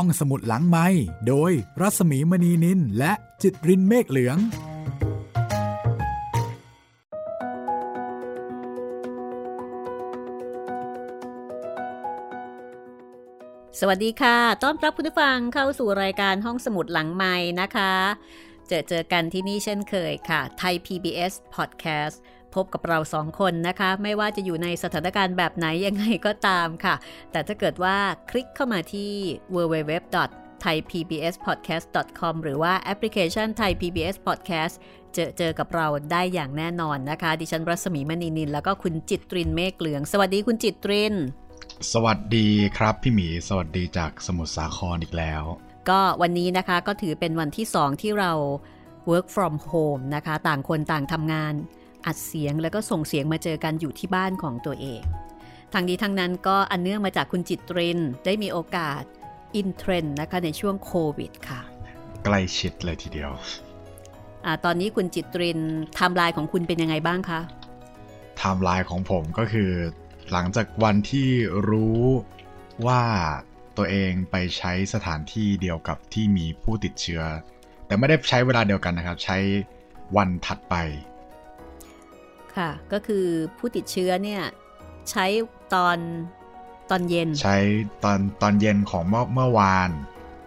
[0.00, 0.86] ห้องสมุดหลังไม้
[1.28, 4.38] โดยรัสมีมณีนินและจิตรินเมฆเหลือง
[13.80, 17.92] สวัสดีค่ะ ต้อนรับคุณผู้ฟังเข้าสู่รายการห้องสมุดหลังไม้นะคะ
[18.68, 22.16] เจอเจอกันที่นี่เช่นเคยค่ะ ไทย PBS Podcast
[22.56, 26.94] พบกับเราสองคนนะคะ ไม่ว่าจะอยู่ในสถานการณ์แบบไหนยังไงก็ตามค่ะ
[27.32, 27.96] แต่ถ้าเกิดว่า
[28.30, 29.10] คลิกเข้ามาที่
[29.54, 29.92] www
[30.64, 34.74] thaipbspodcast.com หรือว่าแอปพลิเคชัน Thai PBS Podcast
[35.14, 41.14] เจอเจอกับเราได้อย่างแน่นอนนะคะ ดิฉันรัศมีมณีนิน แล้วก็คุณจิตตรินเมฆเหลือง สวัสดีคุณจิตตริน
[41.92, 42.48] สวัสดี
[42.78, 45.42] ครับพี่หมี สวัสดีจากสมุทรสาครอีกแล้ว
[45.88, 48.32] ก็วันนี้นะคะก็ถือเป็นวันที่สองที่เรา
[49.10, 51.54] work from home นะคะ ต่างคนต่างทำงาน
[52.06, 55.02] อัดเสียงแล้วก็ส่งเสียงมาเจอกันอยู่ที่บ้านของตัวเอง
[55.72, 59.02] ทางนี้ทั้งนั้นก็อันเนื่องมาจากคุณจิตรินได้มีโอกาส
[59.56, 61.60] in trend นะคะในช่วงโควิดค่ะ
[62.24, 63.30] ใกล้ชิดเลยทีเดียว
[64.44, 67.40] อตอนนี้คุณจิตรินไทม์ไลน์ของคุณเป็นยังไงบ้างคะ
[68.38, 69.70] ไทม์ไลน์ของผมก็คือ
[70.32, 71.28] หลังจากวันที่
[71.70, 72.02] รู้
[72.86, 73.02] ว่า
[73.76, 77.22] ตัวเองไปใช้สถานที่เดียวกับที่มีผู้ติดเชื้อ
[77.86, 79.38] แต่ไม่ได้ใช้เวลาเดียวกันนะครับ ใช้
[80.16, 80.74] วันถัดไป
[82.58, 83.26] ค่ะ ก็คือ
[83.58, 84.42] ผู้ติดเชื้อเนี่ย
[85.10, 85.26] ใช้
[85.74, 85.98] ตอน
[86.90, 87.58] ตอนเย็น ใช้
[88.04, 89.90] ตอนตอนเย็นของเมื่อเมื่อวาน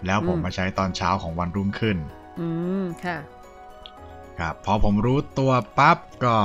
[0.05, 1.97] แล้วผมมาใช้ตอนเช้าของวันรุ่งขึ้น
[2.39, 2.47] อื
[2.81, 3.17] มค่ะ
[4.39, 6.35] ครับ พอผมรู้ตัวปั๊บก็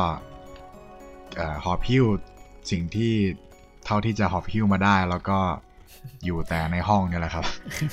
[1.64, 2.04] หอบพิ้ว
[2.70, 3.14] สิ่งที่
[3.84, 5.38] เท่าที่จะหอบพิ้วมาได้ แล้วก็
[6.24, 7.44] อยู่แต่ในห้องนี่แหละครับ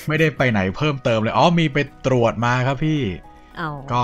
[0.08, 3.02] ไม่ได้ไปไหนเพิ่มเติมเลยอ๋อมีไปตรวจมาครับพี่
[3.94, 4.02] ก็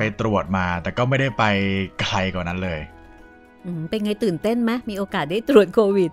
[0.00, 1.44] ปตรวจมา แต่ก็ไม่ได้ไป
[2.00, 2.80] ไกลกว่านั้นเลย
[3.90, 6.10] เป็นไงตื่นเต้นไหมมีโอกาสได้ตรวจโควิด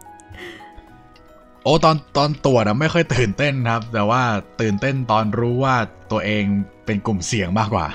[1.64, 4.22] โอ้ตอนตอนตรวจอะไม่ค่อยตื่นเต้นครับ แต่ว่า
[4.62, 5.76] ตื่นเต้นตอนรู้ว่า
[6.12, 6.44] ตัวเอง
[6.86, 7.88] เป็นกลุ่มเสี่ยงมากกว่า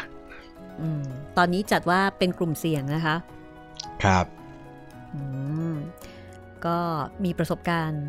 [0.80, 1.02] อืม
[1.36, 3.16] ตอนนี้จัดว่าเป็นกลุ่มเสี่ยงนะคะ
[4.04, 4.26] ครับ
[5.14, 5.22] อื
[5.72, 5.74] ม
[6.66, 6.76] ก็
[7.24, 8.04] มีประสบการณ์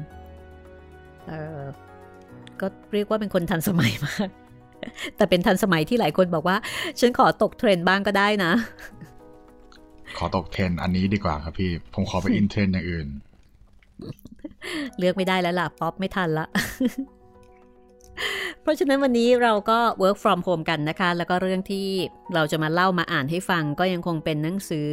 [1.28, 1.60] เออ
[2.62, 4.30] ก็เรียกว่าเป็นคนทันสมัยมาก
[5.16, 6.58] แต่เป็นทันสมัยที่หลายคนบอกว่า
[7.00, 8.52] ฉันขอตกเทรนบ้างก็ได้นะ
[10.18, 13.08] ขอตกเทรนอันนี้ดีกว่าครับพี่ ผมขอไป in trend อย่างอื่น
[14.98, 16.48] เลือกไม่ได้แล้วล่ะ ป๊อปไม่ทันละ
[18.62, 21.88] เพราะฉะนั้นวันนี้เราก็ work from home กันนะคะ แล้วก็เรื่องที่
[22.34, 24.88] เราจะมาเล่ามาอ่านให้ฟังก็ยังคงเป็นหนังสือ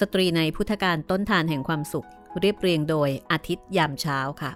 [0.00, 2.06] สตรีในพุทธกาล ต้นธารแห่งความสุข
[2.40, 4.52] เรียบเรียงโดยอาทิตย์ยามเช้าค่ะ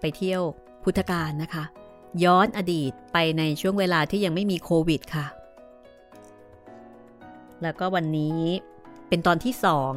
[0.00, 0.42] ไปเที่ยว
[0.84, 1.64] พุทธการนะคะ
[2.24, 5.26] ย้อนอดีตไปในช่วงเวลาที่ยังไม่มีโควิดค่ะ
[7.62, 8.40] แล้วก็วันนี้
[9.08, 9.92] เป็นตอนที่สอง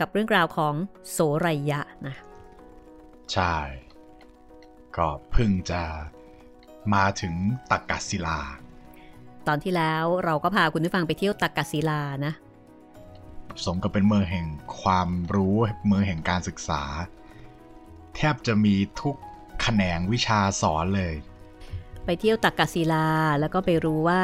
[0.00, 0.74] กับเรื่องราวของ
[1.10, 2.16] โสไรยะนะ
[3.32, 3.56] ใช่
[4.96, 5.82] ก็เพิ่งจะ
[6.94, 7.34] มาถึง
[7.70, 8.40] ตักกศิลา
[9.46, 12.32] ตอนที่แล้วเราก็พาคุณผู้ฟังไปเที่ยวตักกศิลานะ
[13.64, 14.46] สมกับเป็นเมืองแห่ง
[14.80, 15.56] ความรู้
[15.86, 16.82] เมืองแห่งการศึกษา
[18.16, 19.16] แทบจะมีทุก
[19.60, 21.14] แขนงวิชาสอนเลย
[22.04, 23.06] ไปเที่ยวตักกศิลา
[23.40, 24.22] แล้วก็ไปรู้ว่า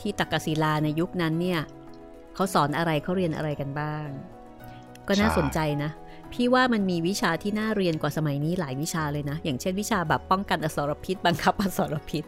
[0.00, 1.60] ที่ตักกศิลาในยุคนั้นเนี่ย
[2.34, 4.06] เขาสอนอะไรเขาเรียนอะไรกันบ้าง
[5.08, 5.90] ก็น่าสนใจนะ
[6.32, 12.24] พี่ว่ามันมีวิชาที่น่าเรียนกว่าสมัยนี้หลายวิชาเลยนะ อย่างเช่นวิชาแบบป้องกันอสรพิษ บังคับอสรพิษ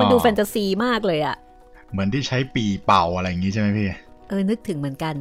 [0.00, 1.36] มันดูแฟนตาซีมากเลยอะ
[1.92, 3.88] เหมือนที่ใช้ปีเป่าอะไรอย่างนี้ใช่ไหมพี่
[4.28, 5.14] เออนึกถึงเหมือนกัน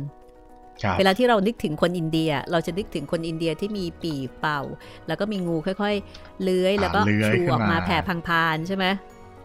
[0.98, 4.62] เวลาที่เรานึกถึงคนอินเดีย เราจะนึกถึงคนอินเดียที่มีปีเป่า
[5.08, 8.86] แล้วก็มีงูค่อยๆ เลื้อย แล้วก็ชูออกมาแผ่พังพานใช่ไหม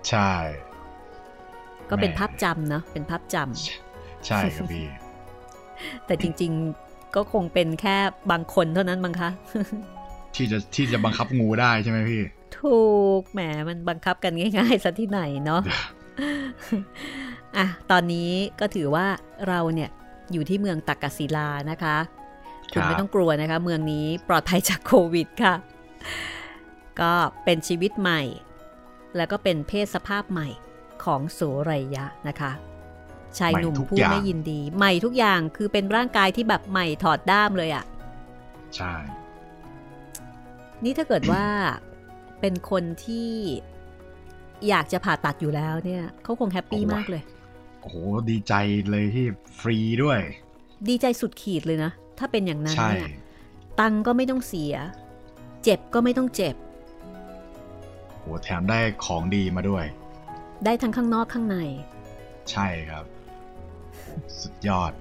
[0.08, 0.32] ใช่
[1.90, 4.86] ก็เป็นภาพจำเนาะเป็นภาพจำใช่ครับพี่
[6.06, 6.52] แต่จริง
[7.16, 7.96] ก็คงเป็นแค่
[8.30, 9.30] บางคนเท่านั้นมั้งคะ
[10.34, 12.22] ที่จะที่จะบังคับงูได้ใช่ไหมพี่
[12.60, 12.80] ถู
[13.20, 15.62] กแหมมันบังคับกันง่ายๆซะที่ไหนเนาะ
[17.56, 18.30] อะตอนนี้
[18.60, 19.06] ก็ถือว่า
[19.48, 19.90] เราเนี่ย
[20.32, 21.96] อยู่ที่เมืองตักกศิลานะคะ
[22.72, 25.54] คุณไม่ต้องกลัวนะคะ เมืองนี้ปลอดภัยจากโควิดค่ะ
[27.00, 27.12] ก็
[27.44, 28.22] เป็นชีวิตใหม่
[29.16, 30.48] แล้วก็เป็นเพศสภาพใหม่
[31.04, 32.52] ของโสไรยะนะคะ
[33.38, 37.84] ชายหนุ่มผู้ไม่ยินดี ใหม่ทุกอย่างคือเป็นร่างกายที่แบบใหม่ถอดด้ามเลยอะ่ะ
[38.76, 38.94] ใช่
[40.84, 41.44] นี่ถ้าเกิดว่า
[42.40, 43.30] เป็นคนที่
[44.68, 47.22] อยากจะผ่าตัดอยู่แล้วเนี่ยเขาคงแฮปปี้มากเลย
[47.80, 47.96] โอ้โห
[48.30, 48.54] ดีใจ
[48.90, 49.26] เลยที่
[49.58, 50.20] ฟรีด้วย
[50.88, 53.08] ดีใจสุดขีดเลยนะ ถ้าเป็นอย่างนั้นเนี่ย
[53.80, 54.74] ตังก็ไม่ต้องเสีย
[55.64, 56.54] เจ็บก็ไม่ต้องเจ็บ
[58.18, 59.84] โหแถมได้ของดีมาด้วย
[60.64, 61.56] ได้ทั้งข้างนอกข้างใน
[62.50, 63.04] ใช่ครับ
[64.40, 64.92] สุดยอด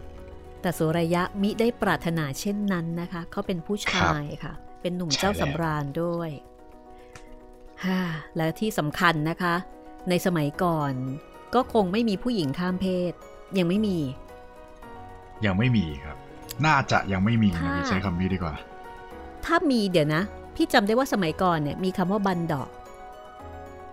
[0.62, 6.30] แต่สุรยะมิได้ปรารถนาเช่นนั้นนะคะ เขาเป็นผู้ชายค่ะ เป็นหนุ่มเจ้าสำราญด้วย
[8.38, 9.56] และที่สำคัญนะคะ
[10.10, 10.94] ในสมัยก่อน
[11.54, 13.14] ก็คงไม่มีผู้หญิงข้ามเพศ
[13.58, 13.98] ยังไม่มี
[15.46, 16.18] ยังไม่มีครับ
[16.66, 18.56] น่าจะยังไม่มีค่ะนะใช้คำนี้ดีกว่า
[19.46, 20.24] ถ้ามีเดี๋ยวนะ
[20.56, 22.70] พี่จำได้ว่าสมัยก่อนเนี่ยมีคำว่าบันดอก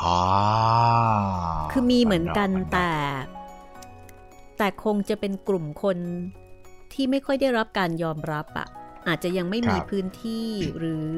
[0.03, 0.21] อ๋อ
[1.73, 2.91] คือมีเหมือนกันบัดดแต่
[4.59, 5.99] แต่คงจะเป็นกลุ่มคน
[6.93, 8.69] ที่ไม่ค่อยได้รับการยอมรับอะ
[9.09, 10.49] อาจจะยังไม่มีพื้นที่
[10.79, 11.15] หรือ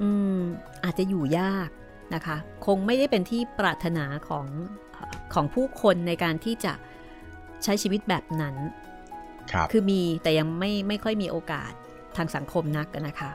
[0.00, 0.38] อืม
[0.84, 1.68] อาจจะอยู่ยาก
[2.14, 2.36] นะคะ
[2.66, 4.46] คงไม่ได้เป็นที่ปรารถนาของ
[5.34, 6.72] ของผู้คนในการที่จะ
[7.64, 8.56] ใช้ชีวิตแบบนั้น
[9.52, 11.72] ครับคือมีแต่ยังไม่ไม่ค่อยมีโอกาส
[12.16, 13.30] ทางสังคมนักนะคะ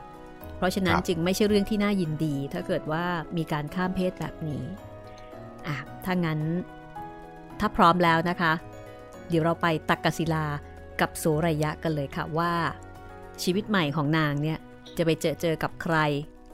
[0.56, 3.04] เพราะฉะนั้นครับจึงไม่ใช่เรื่องที่น่ายินดี ถ้าเกิดว่า
[3.36, 4.64] มีการข้ามเพศแบบนี้
[5.66, 6.40] อะถ้างั้น
[7.60, 8.52] ถ้าพร้อมแล้วนะคะ
[9.28, 10.44] เดี๋ยวเราไปตักกศิลา
[11.00, 12.52] กับโสระยะกันเลยค่ะว่า
[13.42, 14.58] ชีวิตใหม่ของนางเนี่ย
[14.96, 15.96] จะไปเจอเจอกับใคร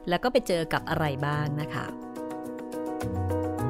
[0.08, 1.86] แล้วก็ไปเจอกับอะไรบ้างนะคะ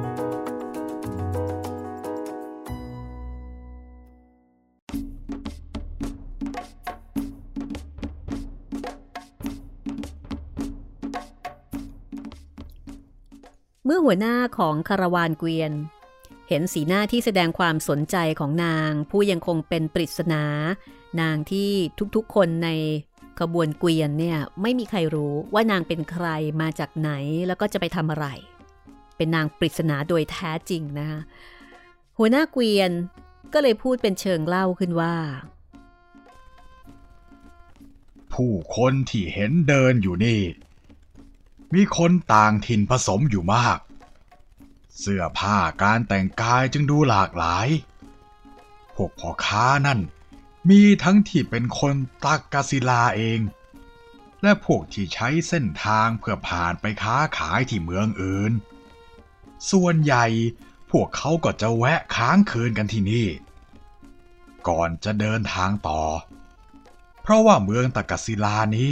[13.93, 15.71] มื่อหัวหน้าของคาราวานเกวียน
[16.49, 20.43] เห็นสีหน้าที่แสดงความสนใจของนางผู้ยังคงเป็นปริศนา
[21.21, 21.71] นางที่
[22.15, 22.69] ทุกๆคนใน
[23.39, 26.27] ขบวนเกวียนเนี่ยไม่มีใครรู้ว่านางเป็นใคร
[26.61, 27.11] มาจากไหน
[27.47, 28.27] แล้วก็จะไปทำอะไร
[29.17, 31.19] เป็นนางปริศนาโดยแท้จริงนะคะ
[32.17, 32.91] หัวหน้าเกวียน
[33.53, 35.15] ก็เลยพูดเป็นเชิงเล่าขึ้นว่า
[38.33, 40.41] ผู้คนที่เห็นเดินอยู่นี่
[41.73, 43.77] มีคนต่างถิ่นผสมอยู่มาก
[44.99, 47.67] เสื้อผ้าการแต่งกายจึงดูหลากหลาย
[48.95, 49.99] พวกพ่อค้านั่น
[50.69, 51.93] มีทั้งที่เป็นคน
[52.25, 53.39] ตักกศิลาเอง
[54.41, 58.51] และพวกที่ใช้เส้นทางเพื่อผ่านไปค้าขายที่เมืองอื่น
[59.71, 60.25] ส่วนใหญ่
[60.91, 63.27] พวกเขาก็จะแวะค้างคืนกันที่นี่
[64.67, 66.03] ก่อนจะเดินทางต่อ
[67.21, 68.91] เพราะว่าเมืองตะกศิลานี้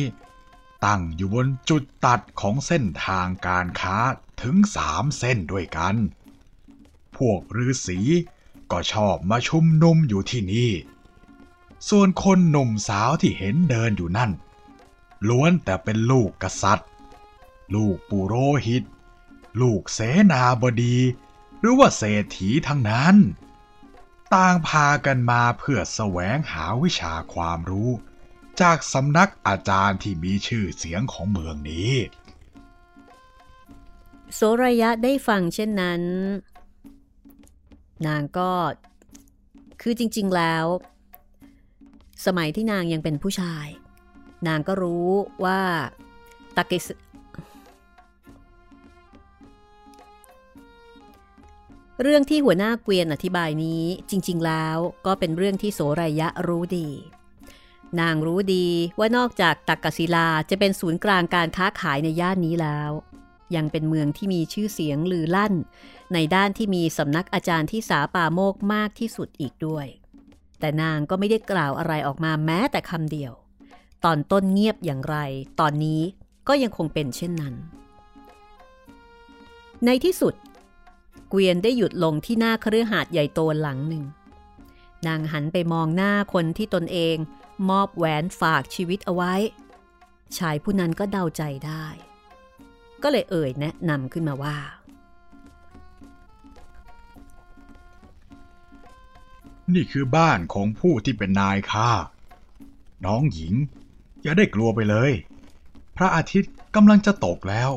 [0.86, 3.98] ตั้งอยู่บนจุดตัดของเส้นทางการค้า
[4.42, 5.96] ถึงสามเส้นด้วยกัน
[7.16, 8.00] พวกฤาษี
[8.72, 10.72] ก็ชอบมาชุมนุมอยู่ที่นี่
[11.90, 14.32] ส่วนคนหนุ่มสาวที่เห็นเดินอยู่นั่น
[15.30, 16.90] ล้วนแต่เป็นลูกกษัตริย์
[17.76, 18.34] ลูกปุโร
[18.66, 18.84] หิต
[19.62, 20.00] ลูกเส
[20.32, 20.98] นาบดี
[21.60, 23.16] หรือว่าเศรษฐีทั้งนั้น
[24.34, 27.90] ต่างพากันมาเพื่อแสวงหาวิชาความรู้
[28.62, 31.92] จากสำนักอาจารย์ที่มีชื่อเสียงของเมืองนี้
[34.34, 36.02] โสระยะได้ฟังเช่นนั้น
[38.08, 38.52] นางก็
[39.82, 40.66] คือจริง ๆแล้ว
[42.26, 43.68] สมัยที่นางยังเป็นผู้ชาย
[44.48, 45.10] นางก็รู้
[45.46, 45.62] ว่า
[46.56, 46.86] ตะกิส
[52.02, 56.90] เรื่องที่หัวหน้าเกวียนอธิบายนี้จริง ๆ แล้วก็เป็นเรื่องที่โสระยะรู้ดี
[58.00, 58.68] นางรู้ดี
[59.00, 62.92] ว่านอกจากตักกศิลาจะเป็นศูนย์กลางการค้าขายในย่านนี้แล้ว
[63.56, 65.54] ยังเป็นเมืองที่มีชื่อเสียงลือลั่น
[66.14, 69.88] ในด้านที่มีสำนักอาจารย์ที่สาป่าโมกมากที่สุดอีกด้วย
[70.60, 73.34] แต่นางก็ไม่ได้กล่าวอะไรออกมาแม้แต่คำเดียว
[74.04, 75.18] ตอนต้นเงียบอย่างไร
[75.60, 76.02] ตอนนี้
[76.48, 77.56] ก็ยังคงเป็นเช่นนั้น
[79.86, 80.34] ในที่สุด
[81.30, 84.04] เกวียนได้หยุดลงที่หน้าเครือหาดใหญ่โตหลังหนึ่ง
[85.08, 87.18] นางหันไปมองหน้าคนที่ตนเอง
[87.70, 89.34] มอบแหวนฝากชีวิตเอาไว้
[90.38, 91.86] ชายผู้นั้นก็เดาใจได้
[93.04, 94.58] ก็เลยเอ่ยแนะนำขึ้นมาว่า
[99.74, 101.92] นี่คือบ้านของผู้ที่เป็นนายข้า
[103.06, 103.54] น้องหญิง
[104.22, 105.12] อย่าได้กลัวไปเลย
[105.98, 107.72] พระอาทิตย์กำลังจะตกแล้ว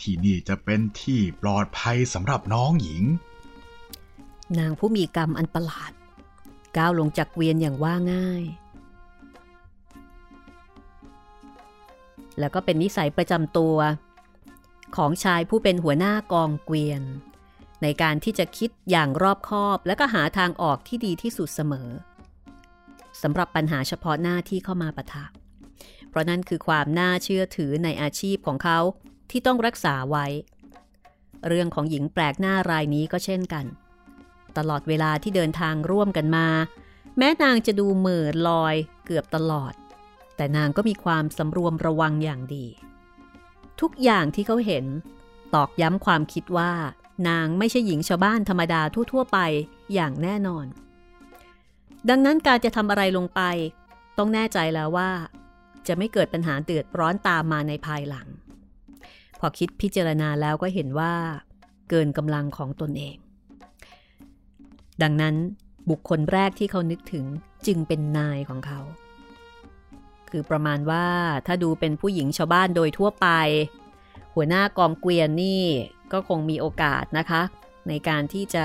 [0.00, 3.04] ที่นี่จะเป็นที่ปลอดภัยสำหรับน้องหญิง
[4.58, 5.92] นางผู้มีกรรมอันประหลาด
[6.76, 8.42] ก้าวลงจากเกวียนอย่างว่าง่าย
[12.40, 13.76] แล้วก็เป็นนิสัยประจำตัว
[14.96, 17.02] ของชายผู้เป็นหัวหน้ากองเกวียน
[17.82, 21.88] ในการที่จะคิดอย่างรอบคอบและก็หาทางออกที่ดีที่สุดเสมอ
[23.22, 25.24] สำหรับปัญหาเฉพาะหน้าที่เข้ามาปะทะ
[26.08, 28.78] เพราะนั่นคือความน่าเชื่อถือในอาชีพของเขา
[29.30, 30.26] ที่ต้องรักษาไว้
[31.48, 33.64] เรื่องของหญิงแปลกหน้ารายนี้ก็เช่นกัน
[34.58, 36.48] ตลอดเวลาที่เดินทางร่วมกันมา
[37.18, 39.72] แม้นางจะดูเหม่อลอยเกือบตลอด
[40.38, 42.66] แต่นางก็มีความสำรวมระวังอย่างดี
[43.80, 44.84] ทุกอย่างที่เขาเห็น
[45.54, 46.72] ตอกย้ำความคิดว่า
[47.28, 48.80] นางไม่ใช่หญิงชาวบ้านธรรมดา
[49.12, 49.38] ทั่ว ๆ ไป
[49.94, 50.66] อย่างแน่นอน
[52.08, 53.40] ดังนั้นการจะทำอะไรลงไป
[54.18, 55.10] ต้องแน่ใจแล้วว่า
[55.86, 58.28] จะไม่เกิดปัญหาเดือดร้อนตามมาในภายหลัง
[59.40, 61.14] พอคิดพิจารณาแล้วก็เห็นว่า
[61.90, 63.16] เกินกำลังของตนเอง
[65.02, 65.34] ดังนั้น
[65.90, 67.24] บุคคลแรกที่เขานึกถึง
[67.66, 68.80] จึงเป็นนายของเขา
[70.32, 71.06] คือประมาณว่า
[71.46, 73.28] ถ้าดูเป็นผู้หญิงชาวบ้านโดยทั่วไป
[74.34, 75.62] หัวหน้ากองเกวียนนี่
[76.12, 77.42] ก็คงมีโอกาสนะคะ
[77.88, 78.64] ในการที่จะ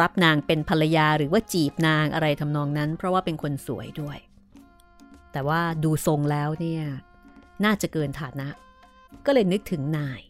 [0.00, 4.18] รับนางเป็นภรรยาหรือว่าจีบนางอะไรทำนองนั้น เพราะว่าเป็นคนสวยด้วย
[5.32, 6.84] แต่ว่าดูทรงแล้วเนี่ย
[7.64, 8.48] น่าจะเกินฐานะ
[9.26, 10.20] ก็เลยนึกถึงนาย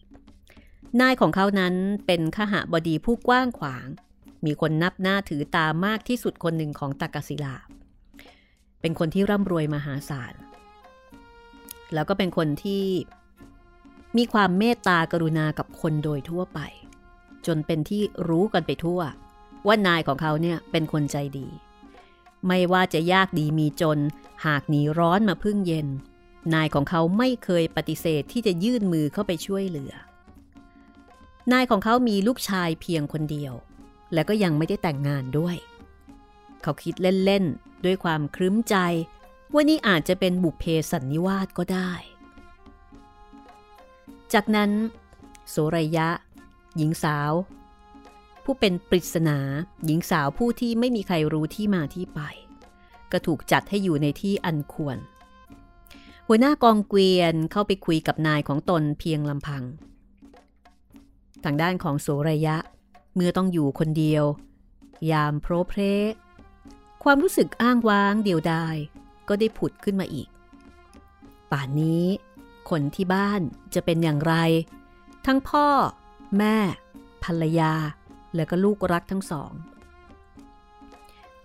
[1.01, 1.73] นายของเขานั้น
[2.05, 3.87] เป็นขหบดีผู้กว้างขวาง
[4.45, 7.55] มีคนนับหน้าถือตามากที่สุดคนหนึ่งของตากศิลา
[8.81, 10.33] เป็นคนที่ร่ำรวยมหาศาล
[11.93, 12.85] แล้วก็เป็นคนที่
[14.17, 16.59] มีความเมตตากรุณากับคนโดยทั่วไป
[17.47, 19.01] จนเป็นที่รู้กันไปทั่ว
[19.67, 21.47] ว่านายของเขาเนี่ยเป็นคนใจดี
[22.47, 23.99] ไม่ว่าจะยากดีมีจน
[24.45, 25.87] หากหนีร้อนมาพึ่งเย็น
[26.53, 29.93] นายของเขาไม่เคยปฏิเสธที่จะยื่นมือเข้าไปช่วยเหลือ
[31.53, 33.53] นายของเขามีลูกชายเพียงคนเดียว
[34.13, 35.55] และก็ยังไม่ได้แต่งงานด้วย
[36.61, 37.45] เขาคิดเล่น
[37.85, 38.75] ด้วยความครึ้มใจ
[39.53, 41.91] ว่านี่อาจจะเป็นบุพเพสันนิวาสก็ได้
[44.33, 44.71] จากนั้น
[45.49, 46.09] โสรยะ
[46.77, 47.31] หญิงสาว
[48.43, 49.39] ผู้เป็นปริศนา
[49.85, 52.19] หญิงสาวผู้ที่ไม่มีใครรู้ที่มาที่ไป
[53.11, 54.97] ก็ถูกจัดให้อยู่ในที่อันควร
[56.27, 59.63] หัวหน้ากองเกวียนเข้าไปคุยกับนายของตนเพียงลำพัง
[61.43, 62.57] ทางด้านของโสรยะ
[63.15, 64.23] เมื่อต้องอยู่คนเดียว
[65.11, 65.81] ยามโพรเพร
[67.09, 68.75] ความรู้สึกอ้างว้างเดียวดาย
[69.29, 70.29] ก็ได้ผุดขึ้นมาอีก
[71.51, 72.05] ป่านนี้
[72.69, 73.41] คนที่บ้าน
[73.73, 74.35] จะเป็นอย่างไร
[75.25, 75.67] ทั้งพ่อ
[76.37, 76.57] แม่
[77.23, 77.73] ภรรยา
[78.35, 79.51] และก็ลูกรักทั้งสอง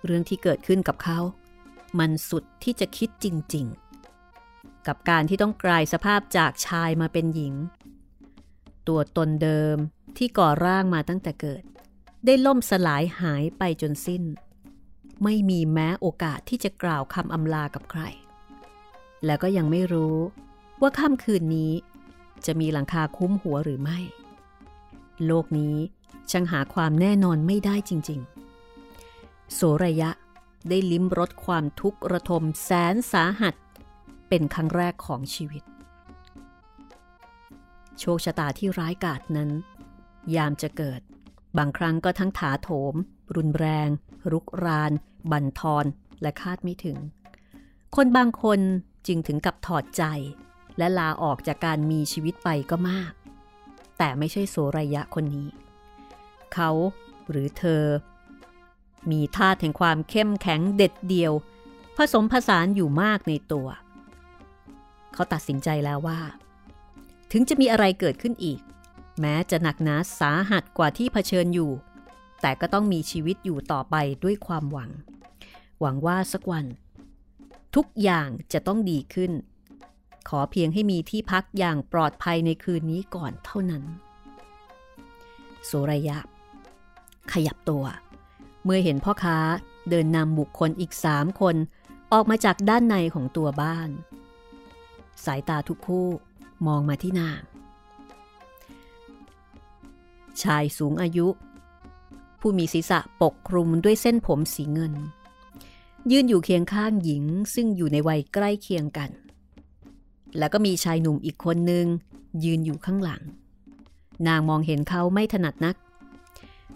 [0.05, 1.19] เรื่องที่เกิดขึ้นกับเขา
[1.99, 3.67] มันสุดที่จะคิดจริง
[4.25, 7.55] ๆ กับการที่ต้องกลายสภาพจากชายมาเป็นหญิง
[8.89, 9.77] ตัวตนเดิม
[10.17, 11.63] ที่ก่อร่างมาตั้งแต่เกิด
[12.25, 14.25] ได้ล่มสลายหายไปจนสิ้น
[15.25, 18.03] ไม่มีแม้โอกาสที่จะกล่าวคำอำลากับใคร
[19.25, 20.17] และก็ยังไม่รู้
[20.81, 21.73] ว่าค่ำคืนนี้
[22.47, 23.99] จะมีหลังคาคุ้มหัวหรือไม่
[25.27, 25.77] โลกนี้
[26.31, 28.21] ช่างหาความแน่นอนไม่ได้จริง
[28.87, 30.11] ๆ โสระยะ
[30.69, 33.55] ได้ลิ้มรสความทุกข์ระทมแสนสาหัส
[34.29, 35.63] เป็นครั้งแรกของชีวิต
[38.01, 39.51] โชคชะตาที่ร้ายกาจนั้น
[40.37, 41.01] ยามจะเกิด
[41.59, 42.95] บางครั้งก็ทั้งถาโถม
[43.37, 43.89] รุนแรง
[44.33, 44.93] รุกราน
[45.31, 45.85] บันทอน
[46.23, 46.99] และคาดไม่ถึง
[47.97, 48.61] คนบางคน
[49.07, 50.05] จึงถึงกับถอดใจ
[50.79, 53.13] และลาออกจากการมีชีวิตไปก็มาก
[53.99, 55.49] แต่ไม่ใช่โสรยะคนนี้
[56.55, 56.71] เขา
[57.31, 57.83] หรือเธอ
[59.11, 61.33] มีธาตุแห่งความเข้มแข็งเด็ดเดียว
[61.97, 63.69] ผสมผสานอยู่มากในตัว
[65.13, 66.21] เขาตัดสินใจแล้วว่า
[67.33, 68.61] ถึงจะมีอะไรเกิดขึ้นอีก
[69.21, 71.71] แม้จะหนักหนาสาหัสกว่าที่เผชิญอยู่
[72.43, 74.91] แต่ก็ต้องมีชีวิตอยู่ต่อไปด้วยความหวัง
[75.81, 76.67] หวังว่าสักวัน
[77.75, 79.33] ทุกอย่างจะต้องดีขึ้น
[80.29, 83.83] ขอเพียงให้มีที่พักอย่างปลอดภัยในคืนนี้ก่อนเท่านั้น
[85.67, 86.19] โสรยะ
[87.33, 87.85] ขยับตัว
[88.65, 89.39] เมื่อเห็นพ่อค้า
[89.91, 91.57] เดินนำบุคคลอีกสามคน
[92.13, 93.91] ออกมาจากด้านในของตัวบ้าน
[95.25, 96.09] สายตาทุกคู่
[96.67, 97.41] มองมาที่นาง
[100.43, 101.27] ชายสูงอายุ
[102.43, 104.95] ผู้มีศีรษะปกคลุมด้วยเส้นผมสีเงิน
[106.11, 109.11] ยืนอยู่เคียงข้างหญิงซึ่งอยู่ในวัยใกล้เคียงกัน
[110.39, 111.87] แล้วก็มีชายหนุ่มอีกคนนึง
[112.45, 113.23] ยืนอยู่ข้างหลัง
[114.27, 115.77] นางมองเห็นเขาไม่ถนัดนัก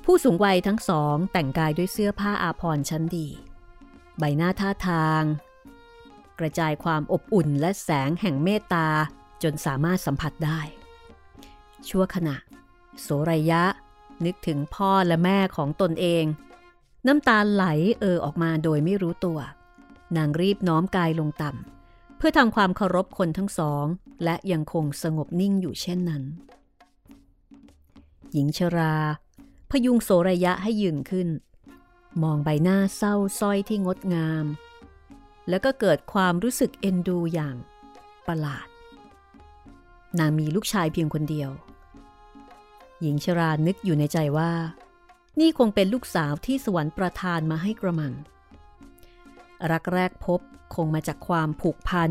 [0.04, 3.28] ผู้สูงวัยทั้งสองแต่งกายด้วยเสื้อผ้าอาภรณ์ชั้นดี
[4.18, 5.22] ใบหน้าท่าทาง
[6.38, 8.88] กระจายความอบอุ่นและแสงแห่งเมตตา
[9.42, 10.60] จนสามารถสัมผัสได้
[11.88, 12.36] ชั่วขณะ
[13.02, 13.62] โสรยะ
[14.24, 16.24] นึกถึงพ่อและแม่ของตนเอง
[17.06, 17.64] น้ำตาไหล
[18.00, 19.38] เออออกมาโดยไม่รู้ตัว
[20.16, 23.84] นางรีบน้อมกายลงต่ำเพื่อทำความเคารพคนทั้งสอง
[24.24, 26.22] และยังคงสงบนิ่งอยู่เช่นนั้น
[28.32, 28.94] หญิงชรา
[29.70, 31.28] พยุงโสระยะให้ยืนขึ้น
[32.22, 34.44] มองใบหน้าเศร้าส้อยที่งดงาม
[35.48, 37.56] แล้วก็เกิดความรู้สึกเอ็นดูอย่าง
[38.26, 38.66] ประหลาด
[40.18, 41.50] นางมีลูกชายเพียงคนเดียว
[43.02, 44.52] หญิงชรานึกอยู่ในใจว่า
[45.40, 48.12] นี่คงเป็นลูกสาวที่สวรรค์ประทานมาให้กระมัง
[49.72, 50.40] รักแรกพบ
[50.74, 52.10] คงมาจากความผูกพัน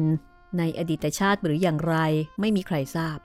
[0.58, 1.96] ในอดีตชาติหรืออย่างไร
[2.40, 3.20] ไม่มีใครทราบ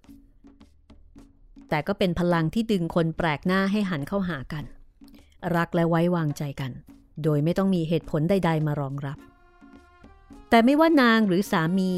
[1.69, 4.65] แต่ก็เป็นพลังที่ดึงคนแปลกหน้าให้หันเข้าหากัน
[5.57, 6.73] รักและไว้วางใจกัน
[7.23, 9.19] โดยไม่ต้องมีเหตุผลใด ๆ มารองรับ
[10.51, 11.93] แต่ไม่ว่านางหรือสามี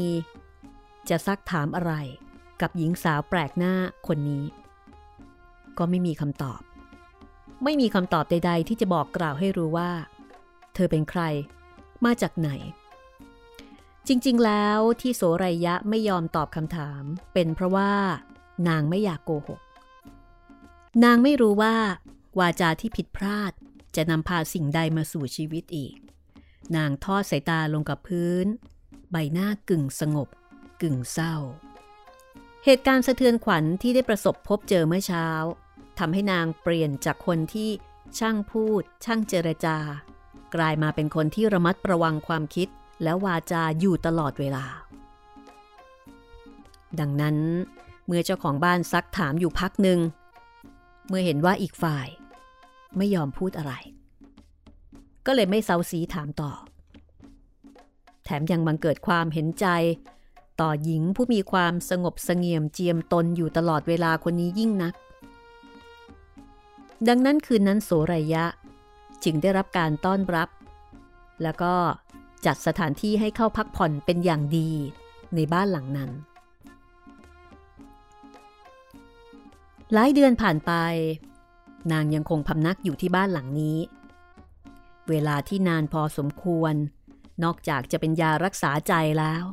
[1.09, 1.93] จะซักถามอะไร
[2.61, 3.73] กับหญิงสาวแปลกหน้า
[4.07, 4.43] คนนี้
[5.77, 6.61] ก็ไม่มีคำตอบ
[7.63, 9.91] ไม่มีคำตอบใด ๆ ที่จะบอกกล่าวให้รู้ว่า
[10.73, 11.21] เธอเป็นใคร
[12.05, 12.49] มาจากไหน
[14.07, 17.03] จริงๆ แล้วที่โสไรยะไม่ยอมตอบคำถาม
[17.33, 17.91] เป็นเพราะว่า
[18.67, 19.61] นางไม่อยากโกหก
[21.03, 21.75] นางไม่รู้ว่า
[22.39, 23.51] วาจาที่ผิดพลาด
[23.95, 25.95] จะนำพาสิ่งใดมาสู่ชีวิตอีก
[26.75, 28.45] นางทอดสายตาลงกับพื้น
[29.11, 30.27] ใบหน้ากึ่งสงบ
[30.81, 31.35] กึ่งเศร้า
[32.65, 35.27] เหตุการณ์สะเทือนขวัญที่ได้ประสบพบเจอเมื่อเช้า
[35.99, 37.69] ทำให้นางเปลี่ยนจากคนที่
[38.19, 39.77] ช่างพูด ช่างเจรจา
[40.55, 42.67] กลายมาเป็นคนที่ระมัดระวังความคิด
[43.03, 44.65] และวาจาอยู่ตลอดเวลา
[46.99, 47.37] ดังนั้น
[48.05, 49.99] เมื่อเจ้าของบ้านซักถามอยู่พักหนึ่ง
[51.07, 52.07] เมื่อเห็นว่าอีกฝ่าย
[52.97, 53.73] ไม่ยอมพูดอะไร
[55.25, 56.51] ก็เลยไม่เซาซีถามต่อ
[58.23, 59.67] แถมยังบังเกิดความเห็นใจ
[60.61, 64.93] ต่อหญิงผู้มีความสงบสงเงียมเจียมตนอยู่ตลอดเวลาคนนี้ยิ่งนัก
[67.07, 68.45] ดังนั้นคืนนั้นโสรยะ
[69.23, 70.49] จึงได้รับการต้อนรับ
[71.43, 71.73] แล้วก็
[72.45, 74.69] จัดสถานที่ให้เข้าพักผ่อนเป็นอย่างดี
[75.35, 76.11] ในบ้านหลังนั้น
[79.93, 80.71] หลายเดือนผ่านไป
[81.91, 83.77] นางยังคงพำนักอยู่ที่บ้านหลังนี้
[85.09, 86.73] เวลาที่นานพอสมควร
[87.43, 89.43] นอกจากจะเป็นยารักษาใจแล้ว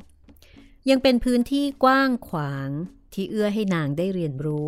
[0.90, 2.68] ยังเป็นพื้นที่กว้างขวาง
[3.14, 4.66] ที่เอื้อให้นางได้เรียนรู้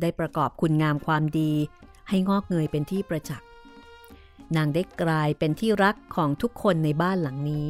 [0.00, 1.52] ได้ประกอบคุณงามความดี
[2.08, 3.48] ให้งอกเงยเป็นที่ประจักษ์
[4.56, 7.66] นางได้กลายเป็นที่รักของทุกคนในบ้านหลังนี้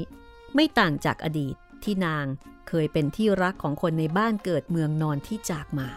[0.55, 1.55] ไม่ต่างจากอดีต
[1.85, 2.25] ที่นาง
[2.69, 5.89] เคยเป็นที่รักของคนในบ้านเกิดเมืองนอนที่จากมา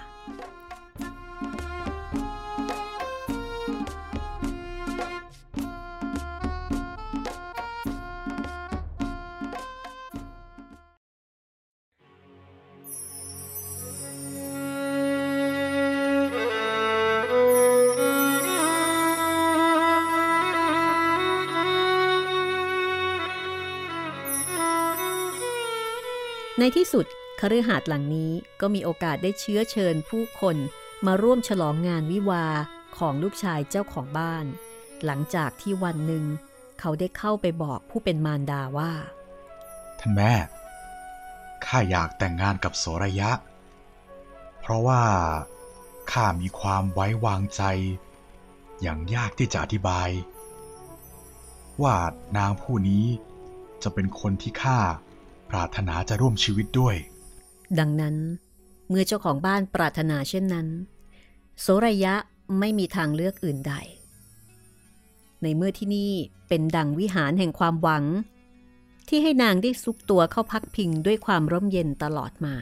[26.64, 27.06] ในที่สุด
[27.40, 30.58] คฤหาสน์หลังนี้ก็มีโอกาสได้เชื้อเชิญผู้คน
[31.06, 32.46] มาร่วมฉลองงานวิวา
[32.98, 34.46] ของลูกชายเจ้าของบ้าน
[35.06, 36.26] หลังจากที่วันหนึ่ง
[36.80, 38.92] เขาได้เข้าไปบอกผู้เป็นมารดาว่า
[40.00, 40.34] ท่านแม่
[41.66, 43.32] ข้าอยากแต่งงานกับโสระยะ
[44.60, 45.04] เพราะว่า
[46.12, 47.64] ข้ามีความไว้วางใจ
[48.82, 50.10] อย่างยากที่จะอธิบาย
[51.84, 51.96] ว่า
[52.38, 53.06] นางผู้นี้
[53.84, 54.80] จะเป็นคนที่ข้า
[55.52, 56.96] ปรารถนาจะร่วมชีวิตด้วย
[57.80, 58.16] ดังนั้น
[58.90, 60.68] เมื่อเจ้าของบ้านปรารถนาเช่นนั้น
[61.62, 62.14] โสระยะ
[62.60, 63.74] ไม่มีทางเลือกอื่นใด
[65.42, 66.12] ในเมื่อที่นี่
[66.48, 68.04] เป็นดังวิหารแห่งความหวัง
[69.08, 72.56] ที่ให้นางได้ซุกตัวเข้าพักพิงด้วยความร่มเย็นตลอดมา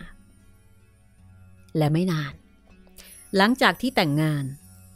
[1.78, 2.34] และไม่นาน
[3.38, 4.46] หลังจากที่แต่งงาน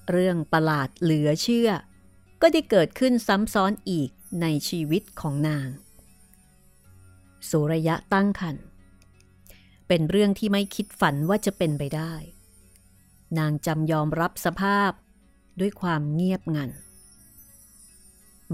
[0.10, 1.70] เรื่องประหลาดเหลือเชื่อ
[2.42, 4.10] ก็ได้เกิดขึ้นซ้ำซ้อนอีก
[4.42, 5.68] ในชีวิตของนาง
[7.50, 8.56] สุระยะตั้งคัน
[9.88, 12.14] เป็นเรื่องที่ไม่คิดฝันว่าจะเป็นไปได้
[13.38, 14.92] นางจำยอมรับสภาพ
[15.60, 16.72] ด้วยความเงียบงัน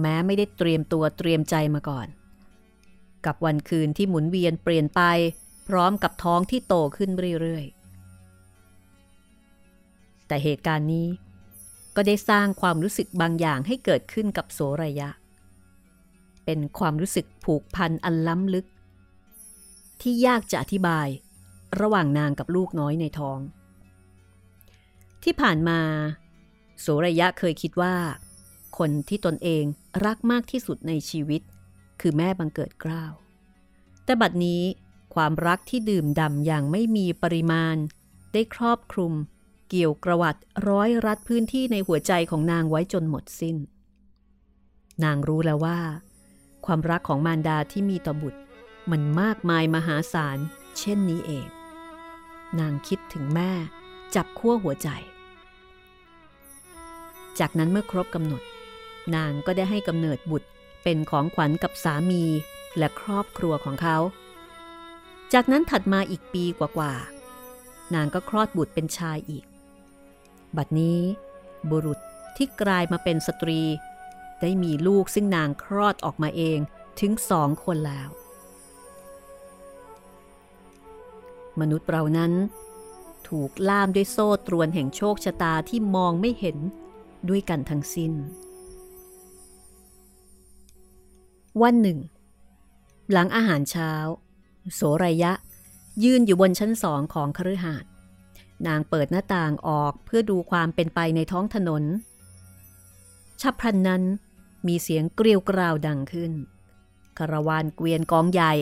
[0.02, 2.08] แม้ไม่ได้เตรียมตัวเตรียมใจมาก่อน
[3.26, 5.02] กับวันคืนที่หมุนเวียนเปลี่ยนไป
[5.68, 11.08] พร้อมกับท้องที่โตขึ้นเรื่อยๆ แต่เหตุการณ์นี้
[11.96, 15.10] ก็ได้สร้างความรู้สึกบางอย่างให้เกิดขึ้นกับโสระยะ
[16.46, 18.66] เป็นความรู้สึกผูกพันอันล้ำลึก
[20.02, 21.08] ที่ยากจะอธิบาย
[21.82, 23.40] ระหว่างนางกับลูกน้อยในท้อง
[25.24, 25.80] ที่ผ่านมา
[26.80, 27.96] โสระยะเคยคิดว่า
[28.78, 29.64] คนที่ตนเอง
[30.06, 31.42] รักมากที่สุดในชีวิต
[32.02, 33.14] คือแม่บังเกิดกล้าว
[34.04, 34.64] แต่บัดนี้
[35.16, 37.76] ความรักที่ดื่มดำอย่างไม่มีปริมาณ
[38.34, 39.14] ได้ครอบคลุม
[39.70, 40.36] เกี่ยวกระวัด
[40.70, 43.58] ร้อยรัดพื้นที่ในหัวใจของนางไว้จนหมดสิน้น
[45.04, 45.80] นางรู้แล้วว่า
[46.66, 48.40] ความรักของมารดาที่มีต่อบุตร
[48.92, 50.38] มันมากมายมหาศาล
[50.80, 51.48] เช่นนี้เอง
[52.60, 53.52] นางคิดถึงแม่
[54.16, 54.90] จับขั้วหัวใจ
[57.40, 58.44] จากนั้นเมื่อครบกำหนด
[59.16, 60.48] นางก็ได้ให้กำเนิดบุตร
[60.84, 62.24] เป็นของขวัญกับสามี
[62.78, 63.98] และครอบครัวของเขา
[65.34, 69.46] จากนั้นถัดมาอีกปีกว่าๆนางก็คลอดบุตรเป็นชายอีก
[70.58, 71.00] บัดนี้
[71.70, 72.00] บุรุษ
[72.38, 73.62] ที่กลายมาเป็นสตรี
[74.42, 76.60] ได้มีลูกซึ่งนางคลอดออกมาเอง
[77.00, 78.10] ถึงสองคนแล้ว
[81.62, 82.34] มนุษย์เรานั้น
[83.28, 86.58] ถูกล่ามด้วยโซ่ตรวนแห่งโชคชะตาที่มองไม่เห็น
[87.30, 88.12] ด้วยกันทั้งสิ้น
[91.62, 92.00] วันหนึ่ง
[93.12, 93.92] หลังอาหารเช้า
[94.74, 95.32] โสรยะ
[96.04, 97.90] ยืนอยู่บนชั้นสองของคฤหาสน์
[98.68, 101.84] นางเปิดหน้าต่างออกเพื่อดูความเป็นไปในท้องถนน
[103.42, 104.04] ฉับพลันนั้น
[104.68, 106.32] มีเสียงเกลียวกราวดังขึ้น
[107.18, 108.54] คาราวานเกวียนกองใหญ่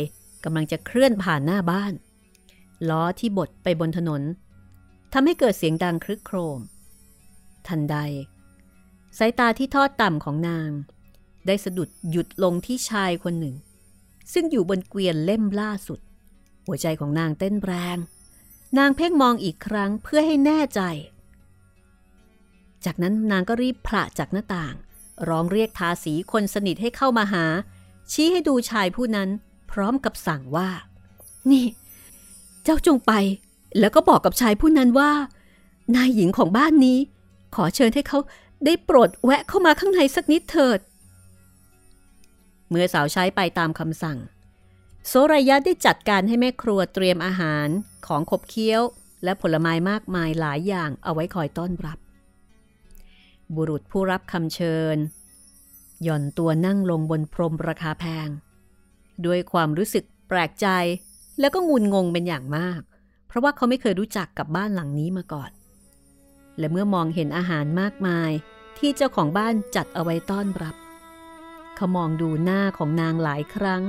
[0.44, 1.94] กำลังจะเคลื่อนผ่านหน้าบ้าน
[2.90, 4.22] ล้อที่บดไปบนถนน
[5.14, 6.60] ทำให้เกิดเสียงดังครึกโครม
[7.68, 7.98] ทันใด
[9.18, 10.70] สายตาที่ทอดต่ำของนาง
[11.48, 13.56] ได้สะดุดหยุดลงที่ชายคนหนึ่ง
[14.34, 16.00] ซึ่งอยู่บนเกวียนเล่มล่าสุด
[16.66, 17.98] หัวใจของนางเต้นแรง
[18.78, 20.82] นางเพ่งมองอีกครั้งเพื่อให้แน่ใจ
[22.86, 24.76] จากนั้นนางก็รีบผละจากหน้าต่าง
[25.30, 27.46] ร้องเรียกทาสีคนสนิทให้เข้ามาหา
[28.12, 29.30] ชี้ให้ดูชายผู้นั้น
[29.72, 30.70] พร้อมกับสั่งว่า
[31.50, 31.66] นี่
[32.70, 33.14] เจ้าจงไป
[33.80, 35.12] แล้วก็บอกกับชายผู้นั้นว่า
[35.96, 37.00] นายหญิงของบ้านนี้
[37.56, 38.20] ขอเชิญให้เขา
[38.66, 40.80] ได้โปรดแวะเข้ามาข้างในสักนิดเถิด
[42.70, 44.18] เมื่อสาวใช้ไปตามคำสั่ง
[45.08, 47.68] โซรายะได้จัดการให้แม่ครัวเตรียมอาหาร
[48.08, 48.82] ของขบเคี้ยว
[49.24, 51.98] และผลไม้มากมายหลายอย่างเอาไว้คอยต้อนรับ
[53.56, 54.98] บุรุษผู้รับคำเชิญ
[56.04, 58.30] หย่อนตัวนั่งลงบนพรมราคาแพง
[59.26, 60.68] ด้วยความรู้สึกแปลกใจ
[61.40, 62.82] แล้วก็งุนงงเป็นอย่างมาก
[63.28, 65.52] เพราะว่าเขาไม่เคยรู้จักกับบ้านหลังนี้มาก่อน
[66.58, 68.32] และเมื่อมองเห็นอาหารมากมาย
[68.78, 70.76] ที่เจ้าของบ้านจัดเอาไว้ต้อนรับ
[71.76, 73.84] เขามองดูหน้าของนางหลายครั้ง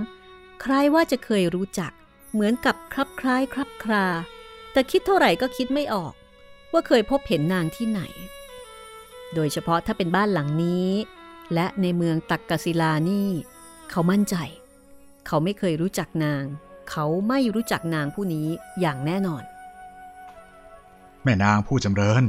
[0.65, 1.93] คล้ายว่าจะเคยรู้จัก
[2.33, 4.07] เหมือนกับคลับคล้ายคลับคลา
[4.73, 6.15] แต่คิดเท่าไหร่ก็คิดไม่ออก
[6.73, 8.01] ว่าเคยพบเห็นนางที่ไหน
[9.35, 10.91] โดยเฉพาะถ้าเป็นบ้านหลังนี้
[11.55, 13.29] และในเมืองตักกศิลานี่
[13.91, 14.37] เขามั่นใจ
[15.27, 16.45] เขาไม่เคยรู้จักนาง
[16.91, 18.49] เขาไม่รู้จักนางผู้นี้
[18.81, 19.43] อย่างแน่นอน
[21.23, 22.25] แม่นางผู้จำเริญ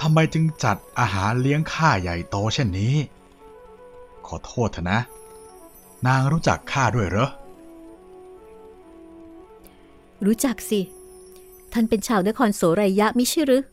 [0.00, 2.94] ทำไมจึงจัดอาหารเลี้ยงข้าใหญ่โตเช่นนี้
[4.26, 5.00] ขอโทษเถอะนะ
[6.06, 7.28] นางรู้จักข้าด้วยเหรอ
[10.26, 10.80] รู้จักสิ
[11.72, 13.64] ท่านเป็นชาวนครโสรายะมิใช่หรือ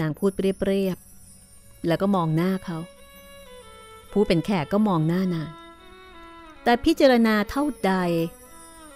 [0.00, 2.78] นางพูดเปรียบๆแล้วก็มองหน้าเขา
[4.12, 5.48] ผู้เป็นแขกก็มองหน้านาง
[6.66, 7.92] แต่พิจารณาเท่าใด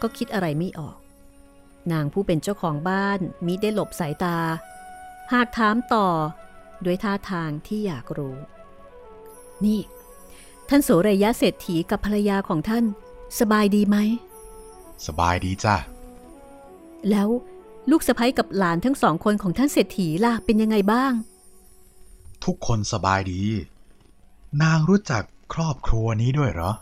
[0.03, 0.97] ก็คิดอะไรไม่ออก
[1.93, 4.39] นางผู้เป็นเจ้าของบ้านมิได้หลบสายตา
[5.33, 6.09] หากถามต่อ
[6.85, 8.37] ด้วยท่าทางที่อยากรู้
[9.65, 9.81] นี่
[10.69, 12.85] ท่านโสรยะเศรษฐีกับภรรยาของท่าน
[13.41, 13.97] สบายดีไหม
[15.07, 15.77] สบายดีจ้ะ
[17.11, 17.29] แล้ว
[17.91, 21.13] ลูกสะพ้ยกับหลานทั้งสองคนของท่านเศรษฐีล่ะเป็นยังไงบ้าง
[22.45, 23.43] ทุกคนสบายดี
[24.63, 25.23] นางรู้จัก
[25.55, 26.73] ครอบครัวนี้ด้วยเหรอ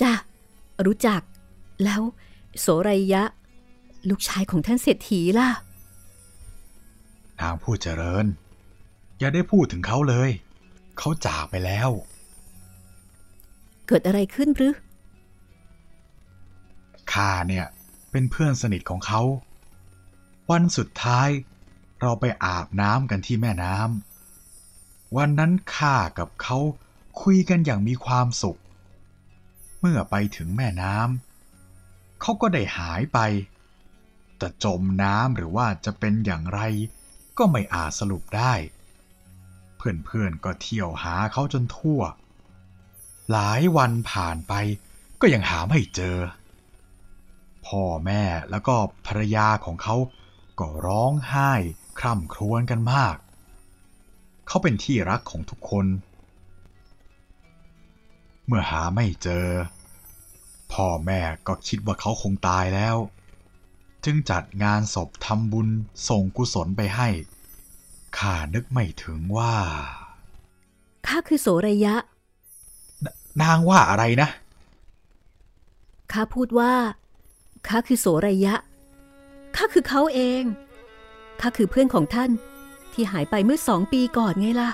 [0.00, 0.12] จ้ะ
[0.86, 1.22] รู้จัก
[1.84, 2.02] แล้ว
[2.60, 3.22] โสรยะ
[4.08, 5.48] ลูกชายของท่านเศรษฐีล่ะ
[7.40, 8.26] นางผู้เจริญ
[9.18, 10.30] อย่าได้พูดถึงเขาเลย
[10.98, 11.90] เขาจากไปแล้ว
[13.86, 14.74] เกิดอะไรขึ้นหรือ
[17.12, 17.66] ข้าเนี่ย
[18.10, 19.22] เป็นเพื่อนสนิทของเขา
[20.50, 21.28] วันสุดท้าย
[22.00, 26.58] เราไปอาบน้ำกันที่แม่น้ำวันนั้นข้ากับเขา
[27.22, 28.58] คุยกันอย่างมีความสุข
[29.86, 33.18] เมื่อไปถึงแม่น้ำเขาก็ได้หายไป
[34.40, 36.60] จะจมน้ำหรือว่าจะเป็นอย่างไร
[37.38, 38.54] ก็ไม่อาจสรุปได้
[39.76, 42.00] เพื่อนๆก็เที่ยวหาเขาจนทั่ว
[43.30, 44.52] หลายวันผ่านไป
[45.20, 46.18] ก็ยังหาไม่เจอ
[47.66, 49.96] พ่อแม่แล้วก็ภรรยาของเขา
[50.58, 51.52] ก็ร้องไห้
[51.98, 53.16] คร่ำครวญกันมาก
[54.46, 59.46] เขาเป็นที่รักของทุกคนเมื่อหาไม่เจอ
[60.72, 62.96] พ่อแม่ก็คิดว่าเขาคงตายแล้ว
[64.04, 65.68] จึงจัดงานศพทำบุญ
[66.08, 67.08] ส่งกุศลไปให้
[68.18, 69.54] ข้านึกไม่ถึงว่า
[71.06, 71.94] ข้าคือโสรยะ
[73.04, 73.06] น
[73.42, 74.28] นางว่าอะไรนะ
[76.12, 76.72] ข้าพูดว่า
[77.68, 78.54] ข้าคือโสรยะ
[79.56, 80.42] ข้าคือเขาเอง
[81.40, 82.30] ข้าคือเพื่อนของท่าน
[82.92, 84.70] ที่หายไปเมื่อสองปีก่อนไงล่ะ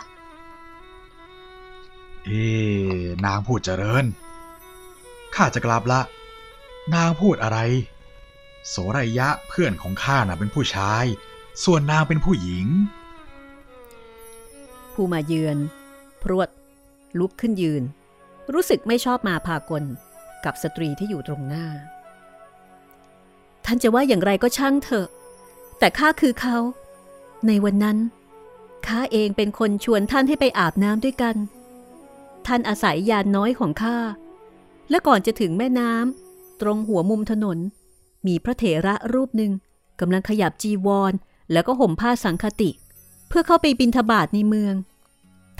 [2.24, 2.44] เอ๊
[3.24, 4.04] นางพูดเจริญ
[5.35, 6.00] ข้าจะกลับละ
[6.94, 7.59] นางพูดอะไร
[8.68, 11.04] โสรยะเพื่อนของข้าน่ะเป็นผู้ชาย
[11.64, 12.66] ส่วนนางเป็นผู้หญิง
[14.94, 15.59] ผู้มาเยือน
[16.22, 16.48] พรวด
[17.18, 17.83] ลุกขึ้นยืน
[18.52, 19.83] รู้สึกไม่ชอบมาพากล
[20.44, 21.66] กับสตรีที่อยู่ตรงหน้า
[23.64, 25.09] ท่านจะว่าอย่างไรก็ช่างเถอะ
[25.78, 26.56] แต่ข้าคือเขา
[27.46, 27.98] ในวันนั้น
[28.87, 31.37] ข้าเองเป็นคนชวนท่านให้ไปอาบน้ำด้วยกัน
[32.46, 33.98] ท่านอาศัยยานน้อยของข้า
[34.90, 37.59] และก่อนจะถึงแม่น้ำตรงหัวมุมถนน
[38.26, 39.53] มีพระเถระรูปหนึ่ง
[40.00, 41.12] กำลังขยับจีวร
[41.53, 42.70] แล้วก็ห่มผ้าสังคติ
[43.29, 44.74] เพื่อเข้าไปบินทบาทในเมือง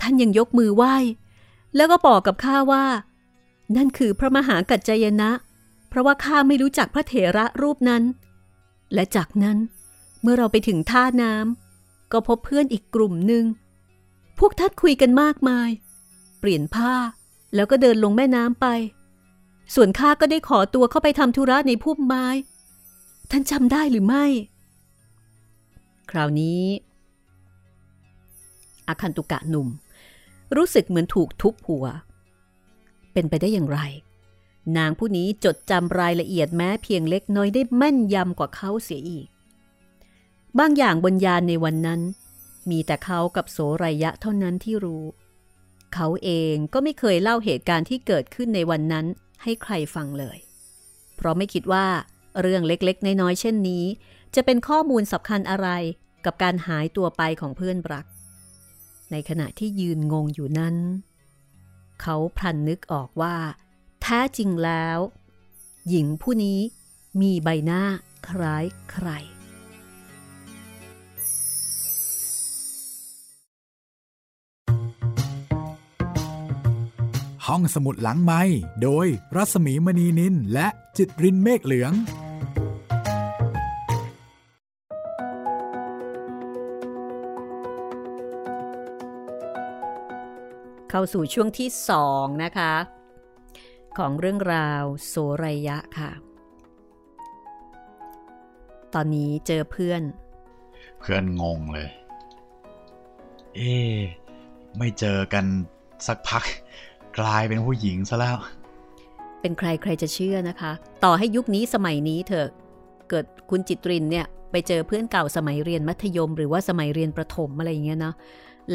[0.01, 0.95] ท่านยังยกมือไหว้
[1.75, 2.85] แล้วก็บอกกับข้าว่า
[3.75, 5.31] นั่นคือพระมหากัจจยนะ
[5.89, 8.03] เพราะว่าข้าไม่รู้จักพระเถระรูปนั้น
[8.93, 9.57] และจากนั้น
[10.21, 13.43] เมื่อเราไปถึงท่าน้ำก็พบเพื่อนอีกกลุ่มหนึ่ง
[14.39, 15.69] พวกท่านคุยกันมากมาย
[16.41, 16.93] เปลี่ยนผ้า
[17.55, 18.67] แล้วก็เดินลงแม่น้ำไป
[19.75, 22.25] ส่วนข้าก็ได้ขอตัวเข้าไปทำธุระในพุ่มไม้
[23.31, 24.25] ท่านจำได้หรือไม่
[26.11, 26.63] คราวนี้
[28.87, 29.67] อาคันตุกะหนุ่ม
[30.55, 31.85] รู้สึกเหมือนถูกทุบหัว
[33.13, 33.79] เป็นไปได้อย่างไร
[34.77, 39.27] นางผู้นี้จดจำรายละเอียดแม้เพียงเล็กน้อยได้แม่นยำกว่าเขาเสียอีก
[40.59, 42.01] บางอย่างบนยานในวันนั้น
[42.69, 45.03] มีแต่เขากับโสรยะเท่านั้นที่รู้
[45.95, 49.05] เขาเองก็ไม่เคยเล่าเหตุการณ์ที่เกิดขึ้นในวันนั้น
[49.43, 50.37] ให้ใครฟังเลย
[51.15, 51.85] เพราะไม่คิดว่า
[52.41, 53.85] เรื่องเล็กๆ น้อยๆ เช่นนี้
[54.35, 55.67] จะเป็นข้อมูลสำคัญอะไร
[56.25, 58.05] กับการหายตัวไปของเพื่อนรัก
[59.11, 60.75] ในขณะที่ยืนงงอยู่นั้น
[62.01, 63.35] เขาพลันนึกออกว่า
[64.01, 64.97] แท้จริงแล้ว
[65.89, 66.59] หญิงผู้นี้
[67.21, 67.83] มีใบหน้า
[68.27, 69.09] คล้ายใคร
[77.55, 78.41] ห้องสมุดหลังไม้
[78.83, 81.93] โดยรัสมีมณีนินและจิตรินเมฆเหลือง
[90.89, 92.73] เข้าสู่ช่วงที่สองนะคะ
[93.97, 96.11] ของเรื่องราวโสรยะค่ะ
[98.93, 100.01] ตอนนี้เจอเพื่อน
[100.99, 101.89] เพื่อนงงเลย
[103.55, 103.97] เอ๊ะ
[104.77, 105.45] ไม่เจอกัน
[106.07, 106.43] สักพัก
[107.19, 108.37] กลายเป็นผู้หญิงซะแล้ว
[109.41, 110.71] เป็นใครใครจะเชื่อนะคะ
[111.03, 112.47] ต่อให้ยุคนี้สมัยนี้เถอะ
[113.09, 118.13] เกิดคุณจิตรินเนี่ยไปเจอเพื่อนเก่าสมัยเรียนมัธยม หรือว่าสมัยเรียนประถมอะไรอย่างเงี้ยนะ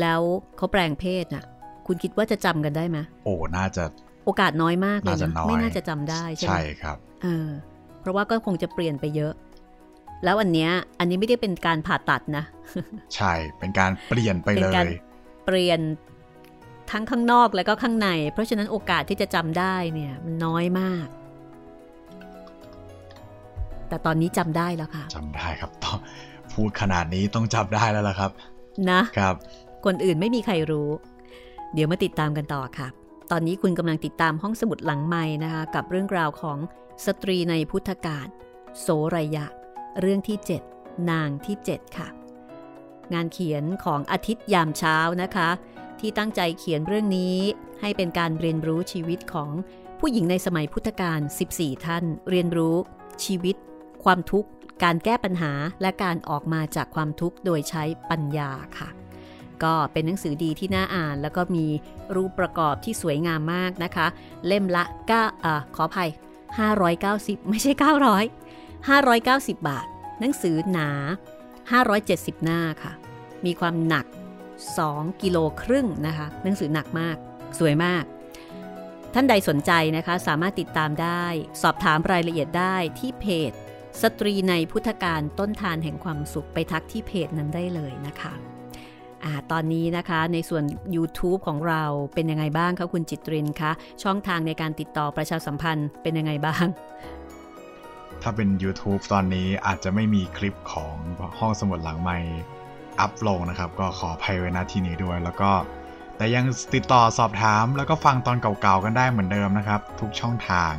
[0.01, 0.21] แล้ว
[0.57, 1.45] เขาแปลงเพศน่ะ
[1.87, 3.85] คุณคิดว่าจะจำกันได้ไหมโอ้ น่าจะ
[4.25, 7.49] โอกาสน้อยมากเลยน่าจะนะน้อยไม่น่าจะจำได้ใช่ไหมใช่ครับเออ
[8.01, 9.33] เพราะว่าก็คงจะเปลี่ยนไปเยอะ
[10.25, 12.45] แล้วอันเนี้ย อันนี้ไม่ได้เป็นการผ่าตัดนะ
[13.15, 14.89] ใช่ เป็นการเปลี่ยนไปเป็เลนการย
[15.47, 15.81] เปลี่ยน
[16.91, 21.07] ทั้งข้างนอกแล้วก็ข้างใน เพราะฉะนั้นโอกาสที่จะจำได้เนี่ยมันน้อยมาก
[23.89, 25.99] แต่ตอนนี้จำได้แล้วค่ะจำได้ครับต้อง
[26.53, 28.31] พูดขนาดนี้ต้องจำได้แล้วล่ะครับ
[28.91, 29.35] นะครับ
[29.85, 30.91] คนอื่นไม่มีใครรู้
[31.75, 32.89] เดี๋ยวมาติดตามกันต่อค่ะ
[33.31, 36.59] ตอนนี้คุณกำลังติดตามห้องสมุดหลังไม้นะคะ กับเรื่องราวของ
[37.07, 38.27] สตรีในพุทธกาล
[38.81, 39.47] โสรยะ
[40.01, 40.39] เรื่องที่
[40.73, 42.09] 7 นางที่ 7 ค่ะ
[43.15, 45.49] งานเขียนของอาทิตย์ยามเช้านะคะ
[46.01, 47.37] ที่ตั้งใจเขียนเรื่องนี้
[47.81, 49.51] ให้เป็นการเรียนรู้ชีวิตของ
[50.01, 51.21] ผู้หญิงในสมัยพุทธกาล
[51.53, 52.77] 14 ท่าน เรียนรู้
[53.25, 53.57] ชีวิต
[54.05, 54.49] ความทุกข์
[54.85, 58.89] การแก้ปัญหา และการออกมาจากความทุกข์โดยใช้ปัญญาค่ะ
[59.63, 61.67] ก็เป็นหนังสือดีที่น่าอ่าน แล้วก็มี
[62.15, 64.07] รูปประกอบที่สวยงามมากนะคะ
[64.47, 66.11] เล่มละ9อ่าขออภัย
[66.81, 69.87] 590 ไม่ใช่ 900 590 บาท
[70.21, 70.91] หนังสือหนา
[71.87, 72.93] 570 หน้าค่ะ
[73.45, 74.07] มีความหนัก
[74.65, 77.17] 2 กิโลครึ่งนะคะหนังสือหนักมาก
[77.59, 78.05] สวยมาก
[79.15, 81.25] ท่านใดสนใจนะคะ สามารถติดตามได้
[81.63, 83.53] สอบถามรายละเอียดได้ที่เพจ
[84.03, 88.35] สตรีในพุทธการต้นทานแห่งความสุขไปทักที่เพจนั้นได้เลยนะคะ
[89.25, 90.65] อ่าตอนนี้นะคะในส่วน
[90.97, 91.83] YouTube ของเรา
[92.15, 96.67] เป็นยังไงบ้างคะคุณจิตรินคะช่องทางในการติดต่อประชาสัมพันธ์เป็นยังไงบ้าง
[98.23, 100.95] ถ้าเป็น YouTube ตอนนี้อาจจะไม่มีคลิปของ
[101.39, 102.19] ห้องสมุดหลังไม้
[103.01, 105.53] อัพลงนะครับ ก็ขออภัยไว้ณที่นี้ด้วย แล้วก็
[106.17, 110.73] แต่ยังติดต่อสอบถาม แล้วก็ฟังตอนเก่าๆกันได้เหมือนเดิมนะครับ ทุกช่องทาง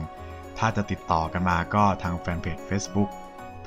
[0.58, 3.10] ถ้าจะติดต่อกันมาก็ทางแฟนเพจ Facebook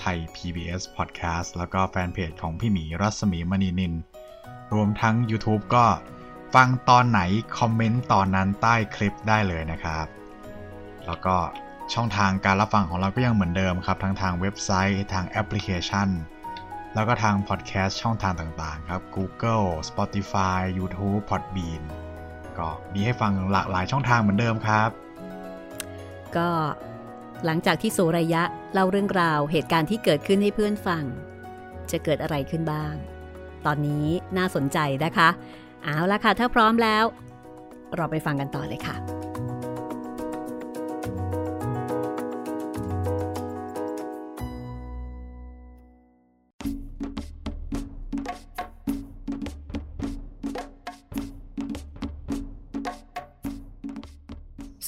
[0.00, 3.94] ไทย PBS Podcast แล้วก็แฟนเพจของพี่หมีรัศมีมณีนิน
[4.74, 5.86] รวมทั้ง YouTube ก็
[6.54, 7.20] ฟังตอนไหน
[7.58, 10.06] comment ตอนนั้นใต้คลิปได้เลยนะครับ
[11.06, 11.36] แล้วก็
[11.94, 16.08] ช่องทางการรับฟังของเราก็ยังเหมือนเดิมครับ ทั้งทางเว็บไซต์ทางแอปพลิเคชัน
[16.94, 21.82] แล้วก็ทางพอดแคสต์ช่องทางต่างๆ ครับ Google Spotify YouTube Podbean
[22.58, 24.90] ก็มีให้ฟังหลากหลายช่องทางเหมือนเดิมครับ
[26.36, 26.48] ก็
[27.44, 31.04] หลังจากที่โสระยะเล่าเรื่องราวเหตุการณ์ที่เกิดขึ้นให้เพื่อนฟัง
[31.90, 32.94] จะเกิดอะไรขึ้นบ้าง
[33.66, 35.28] ตอนนี้น่าสนใจนะคะ
[35.82, 37.04] เอาละค่ะ ถ้าพร้อมแล้ว
[37.96, 39.19] เราไปฟังกันต่อเลยค่ะ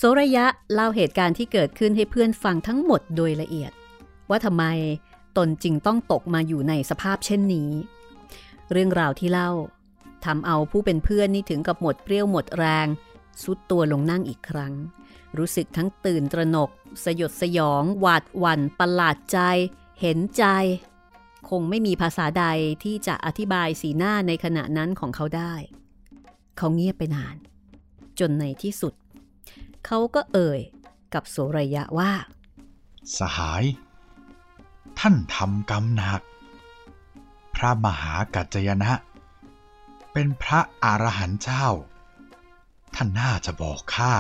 [0.05, 3.73] โสระยะเล่าเหตุการณ์ที่เกิดขึ้นให้เพื่อนฟังทั้งหมดโดยละเอียด
[4.31, 4.65] ว่าทำไม
[5.37, 7.71] ตนจึงต้องตกมาอยู่ในสภาพเช่นนี้
[8.73, 9.51] เรื่องราวที่เล่า
[10.25, 12.87] ทำเอาผู้เป็นเพื่อนนี่ถึงกับหมดเปรี้ยวหมดแรง
[13.43, 14.73] สุดตัวลงนั่งอีกครั้ง
[15.39, 16.71] รู้สึกทั้งตื่นตระหนก
[17.05, 19.39] สยดสยอง หวาดหวั่นประหลาดใจ
[20.01, 20.45] เห็นใจ
[21.49, 22.47] คงไม่มีภาษาใด
[22.85, 25.55] ที่จะอธิบายสีหน้าในขณะนั้นของเขาได้
[26.57, 27.37] เขาเงียบไปนาน
[28.19, 28.95] จนในที่สุด
[29.87, 30.61] เขาก็เอ่ย
[31.15, 32.13] กับโสระยะว่า
[33.19, 33.65] สหาย
[34.99, 36.23] ท่านทำกรรมหนัก
[37.55, 38.93] พระมหากัจจยนะ
[40.13, 41.67] เป็นพระอรหันต์เจ้า
[42.95, 44.15] ท่านน่าจะบอกข้า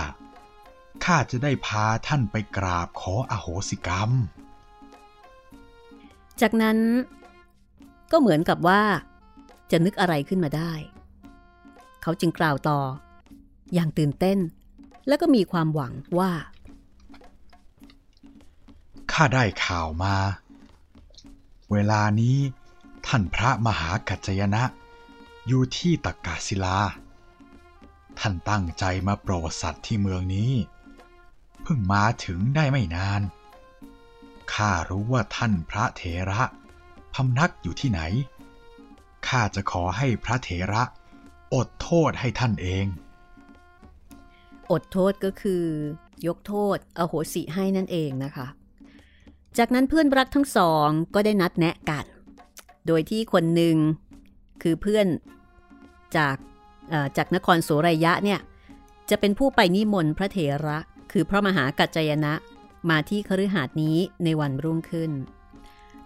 [1.04, 4.10] ข้าจะได้พาท่านไปกราบขออโหสิกรรม
[6.40, 6.78] จากนั้น
[8.10, 8.82] ก็เหมือนกับว่า
[9.70, 10.72] จะนึกอะไรขึ้นมาได้
[12.02, 12.80] เขาจึงกล่าวต่อ
[13.74, 14.38] อย่างตื่นเต้น
[15.08, 16.32] และก็มีความหวังว่า
[19.12, 20.16] ข้าได้ข่าวมา
[21.72, 22.36] เวลานี้
[23.06, 24.62] ท่านพระมหากัจจยนะ
[25.46, 26.78] อยู่ที่ตักกาศิลา
[28.18, 30.52] ท่านตั้งใจมาโปรดสัตว์ที่เมืองนี้
[31.62, 33.22] เพิ่งมาถึงได้ไม่นาน
[34.54, 36.42] ข้ารู้ว่าท่านพระเถระ
[37.14, 38.00] พำนักอยู่ที่ไหน
[39.28, 40.82] ข้าจะขอให้พระเถระ
[41.54, 42.86] อดโทษให้ท่านเอง
[44.72, 45.64] อดโทษก็คือ
[46.26, 48.46] ยกโทษอโหสิให้นั่นเองนะคะ
[49.58, 52.04] จากนั้นเพื่อนรักทั้งสองก็ได้นัดแนะกัน
[52.86, 53.76] โดยที่คนหนึ่ง
[54.62, 55.06] คือเพื่อน
[56.16, 56.36] จาก
[57.16, 58.40] จากนครโสรยะเนี่ย
[59.10, 60.78] จะเป็นผู้ไปนิมนต์พระเถระ
[61.12, 62.34] คือพระมหากัจจยนะ
[62.90, 65.10] มาที่คฤหาสน์นี้ในวันรุ่งขึ้น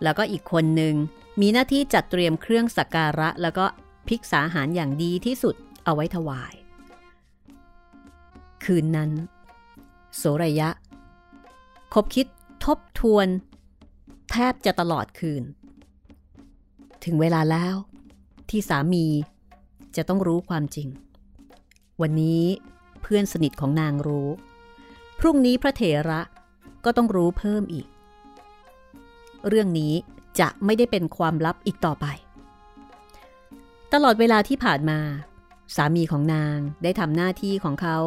[0.03, 0.95] แล้วก็อีกคนหนึ่ง
[1.41, 3.67] มีหน้าที่จัดเตรียมเครื่องสักการะ แล้วก็
[4.09, 6.55] ภิกษาหารอย่างดีที่สุดเอาไว้ถวาย
[8.65, 9.11] คืนนั้น
[10.17, 10.69] โสระยะ
[11.95, 12.27] คบคิด
[12.65, 13.29] ทบทวน
[14.31, 15.43] แทบจะตลอดคืน
[17.05, 17.75] ถึงเวลาแล้ว
[18.51, 19.07] ที่สามี
[19.97, 20.89] จะต้องรู้ความจริง
[22.01, 22.45] วันนี้
[23.03, 24.29] เพื่อนสนิทของนางรู้
[25.19, 26.21] พรุ่งนี้พระเถระ
[26.85, 27.87] ก็ต้องรู้เพิ่มอีก
[29.49, 29.93] เรื่องนี้
[30.41, 32.07] จะไม่ได้เป็นความลับอีกต่อไป
[33.93, 34.99] ตลอดเวลาที่ผ่านมา
[35.77, 37.99] สามีของนางได้ทำหน้าที่ของเขา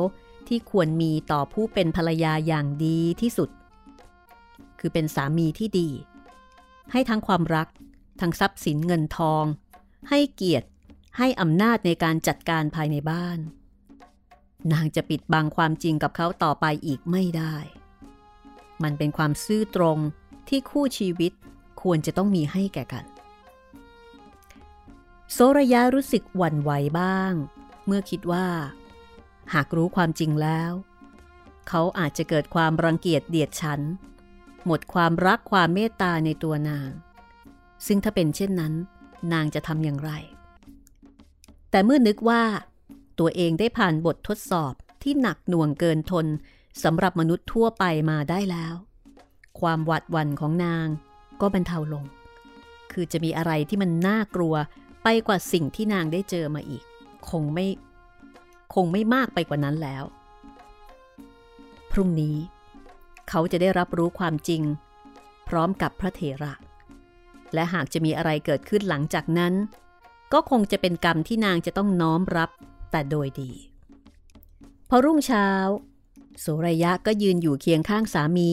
[0.49, 3.49] ที่ควรมีต่อผู้เป็นภรรยาอย่างดีที่สุด
[4.79, 5.89] คือเป็นสามีที่ดี
[6.91, 7.67] ให้ทั้งความรัก
[8.21, 9.43] ทั้งทรัพย์สินเงินทอง
[10.09, 10.67] ให้เกียรติ
[11.17, 13.39] ให้อำนาจในการจัดการภายในบ้าน
[14.71, 17.55] นางจะปิดบังความจริงกับเขาต่อไปอีกไม่ได้
[18.83, 19.97] มันเป็นความซื่อตรง
[20.49, 21.31] ที่คู่ชีวิต
[21.81, 23.05] ควรจะต้องมีให้แก่กัน
[25.33, 27.33] โซระยะรู้สึกหวั่นไหวบ้าง
[27.85, 28.47] เมื่อคิดว่า
[29.53, 30.71] หากรู้ความจริงแล้ว
[31.67, 33.81] เขาอาจจะเกิดความรังเกียจเดียดฉัน
[34.65, 36.89] หมดความรักความเมตตาในตัวนาง
[37.87, 38.73] ซึ่งถ้าเป็นเช่นนั้น
[39.33, 40.11] นางจะทำอย่างไร
[41.71, 42.43] แต่เมื่อนึกว่า
[43.19, 46.25] ตัวเองได้ผ่านบททดสอบที่หนักหน่วงเกินทน
[46.83, 48.75] สำหรับมนุษย์ทั่วไปมาได้แล้ว
[49.59, 50.87] ความหวาดหวั่นของนาง
[51.41, 52.05] ก็บรรเทาลง
[52.91, 54.55] คือจะมีอะไรที่มันน่ากลัว
[55.03, 56.83] ไปกว่าสิ่งที่นางได้เจอมาอีก
[57.29, 57.65] คงไม่
[58.73, 60.03] คงไม่มากไปกว่านั้นแล้ว
[61.91, 62.37] พรุ่งนี้
[63.29, 64.61] เขาจะได้รับรู้ความจริง
[65.47, 66.53] พร้อมกับพระเถระ
[67.53, 69.53] และหากจะมีอะไรเกิดขึ้นหลังจากนั้น
[70.33, 72.49] ก็คงจะเป็นกรรมที่นางจะต้องน้อมรับ
[72.91, 73.51] แต่โดยดี
[74.89, 75.47] พอรุ่งเช้า
[76.39, 78.51] โสระยะก็ยืนอยู่เคียงข้างสามี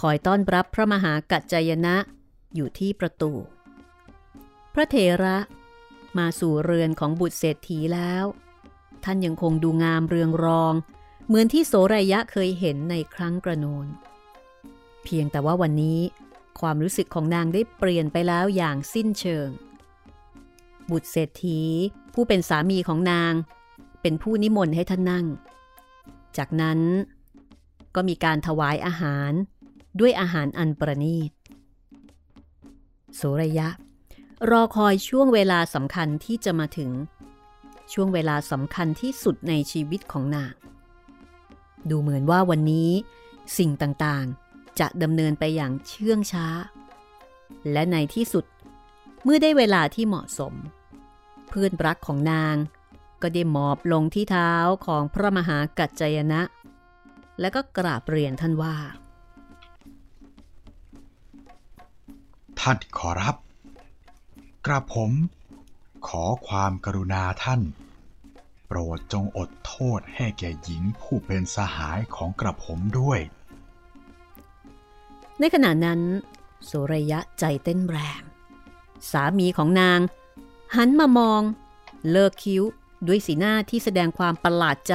[0.00, 1.96] คอยต้อนรับพระมหากัจจยนะ
[2.54, 3.32] อยู่ที่ประตู
[4.74, 5.38] พระเถระ
[6.18, 8.24] มาสู่เรือนของบุตรเศรษฐีแล้ว
[9.04, 10.74] ท่านยังคงดูงามเรืองรอง
[11.26, 13.86] เหมือนที่โสระยะเคยเห็นในครั้งกระโนน
[15.04, 16.00] เพียงแต่ว่าวันนี้
[16.60, 19.48] ความรู้สึกของนางได้เปลี่ยนไปแล้วอย่างสิ้นเชิง
[20.90, 21.62] บุตรเศรษฐี
[22.14, 23.32] ผู้เป็นสามีของนาง
[24.02, 25.26] เป็นผู้นิมนต์ให้ท่านนั่ง
[26.36, 26.80] จากนั้น
[27.94, 29.32] ก็มีการถวายอาหาร
[30.00, 31.30] ด้วยอาหารอันประณีต
[33.16, 33.68] โสระยะ
[34.50, 36.90] รอคอยช่วงเวลาสำคัญที่จะมาถึง
[37.92, 40.54] ช่วงเวลาสำคัญที่สุดในชีวิตของนาง
[41.90, 42.90] ดูเหมือนว่าวันนี้
[43.58, 46.46] สิ่งต่างๆ จะดำเนินไปอย่างเชื่องช้า
[47.72, 48.44] และในที่สุด
[49.24, 50.54] เมื่อได้เวลาที่เหมาะสม
[51.48, 52.56] เพื่อนรักของนาง
[53.22, 54.52] ก็ได้หมอบลงที่เท้า
[54.86, 56.42] ของพระมหากัจจยนะ
[57.40, 58.76] และก็กราบเรียนท่านว่า
[62.60, 63.36] ท่านขอรับ
[64.66, 65.12] กระผม
[66.06, 67.62] ขอความกรุณาท่าน
[68.66, 73.20] โปรดจงอดโทษให้แก่หญิงผู้เป็นสหายของกระผมด้วย
[75.38, 76.00] ในขณะนั้น
[76.64, 78.22] โสระยะใจเต้นแรง
[79.10, 80.00] สามีของนาง
[80.76, 81.42] หันมามอง
[82.10, 82.62] เลิกคิ้ว
[83.06, 84.94] ด้วยสีหน้าที่แสดงความประหลาดใจ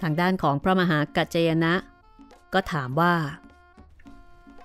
[0.00, 1.74] ทางด้านของพระมหากัจจยนะ
[2.54, 3.14] ก็ถามว่า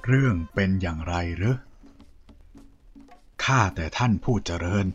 [0.05, 1.55] เรื่องเป็นอย่างไรหรือ
[3.43, 4.87] ข้าแต่ท่านผู้เจริญ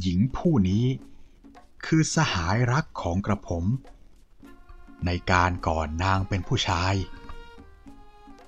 [0.00, 0.86] หญิงผู้นี้
[1.86, 3.64] คือสหายรักของกระผม
[5.06, 6.94] ในการก่อนนางเป็นผู้ชาย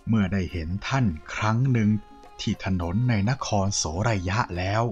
[0.09, 1.91] เมื่อได้เห็นท่านครั้งหนึ่ง
[2.41, 4.83] ที่ถนนในนครโสรยะแล้ว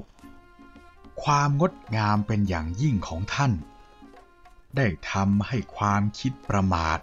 [1.22, 3.52] ความงดงามเป็นอย่างยิ่งของท่าน
[4.76, 6.98] ได้ทำให้ความคิดประมาท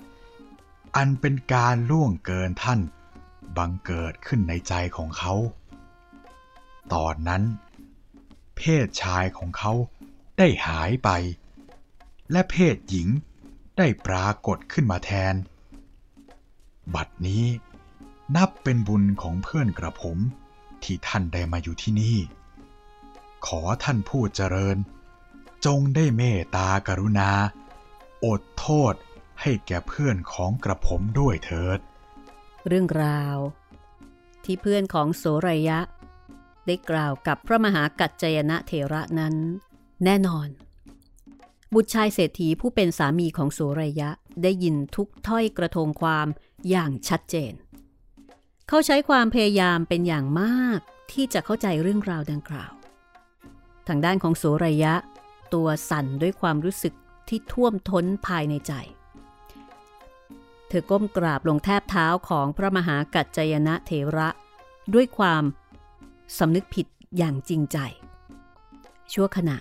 [0.95, 2.79] อันเป็นการล่วงเกินท่าน
[3.57, 5.33] บังเกิดขึ้นในใจของเขา
[6.93, 7.43] ตอนนั้น
[8.57, 9.71] เพศชายของเขา
[10.37, 11.09] ได้หายไป
[12.31, 13.07] และเพศหญิง
[13.77, 15.35] ได้ปรากฏขึ้นมาแทน
[16.95, 17.45] บัดนี้
[18.35, 20.17] นับเป็นบุญของเพื่อนกระผม
[20.83, 22.17] ที่ท่านได้มาอยู่ที่นี่
[23.45, 24.77] ขอท่านผู้เจริญ
[25.65, 27.31] จงได้เมตตากรุณา
[28.25, 28.93] อดโทษ
[29.41, 31.79] ให้แก่เพื่อนของกระผมด้วยเถิด
[32.67, 33.37] เรื่องราว
[34.43, 35.79] ที่เพื่อนของโสรยะ
[36.67, 39.35] ได้กล่าวกับพระมหากัจจยนะเถระนั้น
[40.03, 40.47] แน่นอน
[41.73, 44.09] บุตรชายเศรษฐีผู้เป็นสามีของโสรยะ
[44.43, 46.27] ได้ยินทุกถ้อยกระทงความ
[46.69, 47.53] อย่างชัดเจน
[48.67, 50.79] เขาใช้ความพยายามเป็นอย่างมาก
[51.11, 52.73] ที่จะเข้าใจเรื่องราวดังกล่าว
[53.87, 54.93] ทางด้านของโสรยะ
[55.53, 56.93] ตัวสั่นด้วยความรู้สึก
[57.29, 58.73] ที่ท่วมท้นภายในใจ
[60.67, 64.29] เธอก้มกราบลงแทบเท้าของพระมหากัจจยนะเถระ
[64.93, 65.43] ด้วยความ
[66.37, 67.77] สำนึกผิดอย่างจริงใจ
[69.11, 69.57] ชั่วขณะ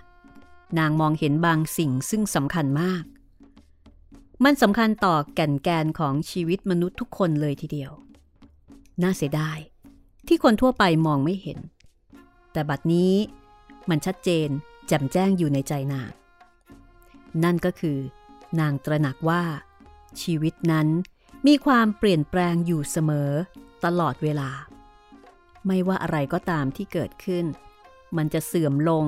[0.79, 3.05] นางมองเห็นบางสิ่งซึ่งสำคัญมาก
[4.45, 7.93] มันสำคัญต่อแก่นแกนของชีวิตมนุษย์ทุกคนเลยทีเดียว
[9.03, 9.59] น่าเสียดาย
[10.27, 11.59] ที่คนทั่วไปมองไม่เห็น
[12.53, 13.15] แต่บัดนี้
[13.89, 14.49] มันชัดเจน
[14.87, 16.13] แจ่มแจ้งอยู่ในใจนาง
[17.45, 17.99] นั่นก็คือ
[18.61, 19.43] นางตระหนักว่า
[20.23, 20.89] ชีวิตนั้น
[21.47, 23.31] มีความเปลี่ยนแปลงอยู่เสมอ
[23.85, 24.51] ตลอดเวลา
[25.67, 27.45] ไม่ว่าอะไรก็ตามที่เกิดขึ้น
[28.17, 29.05] มันจะเสื่อมลง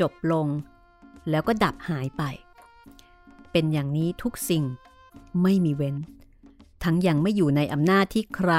[0.00, 0.46] จบลง
[1.30, 2.22] แล้วก็ดับหายไป
[3.52, 4.64] เป็นอย่างนี้ทุกสิ่ง
[5.42, 5.96] ไม่มีเว้น
[6.84, 8.52] ทั้งยังไม่อยู่ในอำนาจที่ใคร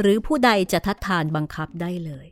[0.00, 2.26] หรือผู้ใดจะทัดทานบังคับได้เลย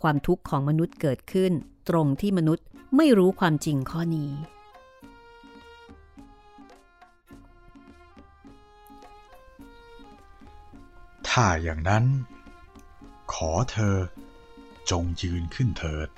[0.00, 1.52] ความทุกข์ของมนุษย์เกิดขึ้น
[1.88, 2.66] ตรงที่มนุษย์
[2.96, 4.30] ไม่รู้ความจริงข้อนี้
[11.28, 12.04] ถ้าอย่างนั้น
[13.32, 13.96] ขอเธอ
[14.90, 16.08] จงยืนขึ้นเถิด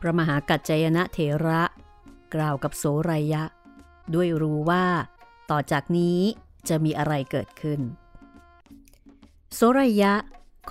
[0.00, 1.62] พระมหากัจจยนะเถระ
[2.34, 3.42] กล่าวกับโสรยะ
[4.14, 4.84] ด้วยรู้ว่า
[5.50, 6.18] ต่อจากนี้
[6.68, 7.80] จะมีอะไรเกิดขึ้น
[9.54, 10.12] โสรยะ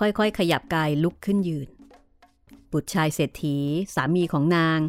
[0.02, 1.68] ่อยๆ ขยับกายลุกขึ้นยืน
[2.72, 3.56] บุตรชายเศรษฐี
[3.94, 4.80] สามีของนาง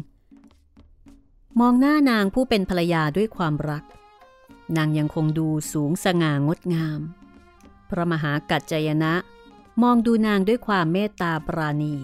[1.60, 3.84] มองหน้านางผู้เป็นภรรยาด้วยความรัก
[4.76, 7.00] นางยังคงดูสูงสง่างดงาม
[7.90, 9.14] พระมหากัจจยนะ
[9.82, 11.96] มองดูนางด้วยความเมตตาปราณี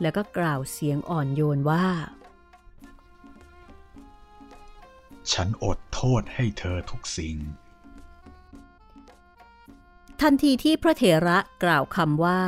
[0.00, 1.86] แล้วก็กล่าวเสียงอ่อนโยนว่า
[5.32, 7.36] ฉันอดโทษให้เธอทุกสิ่ง
[10.20, 12.40] ทันทีที่พระเถระกล่าวคำว่า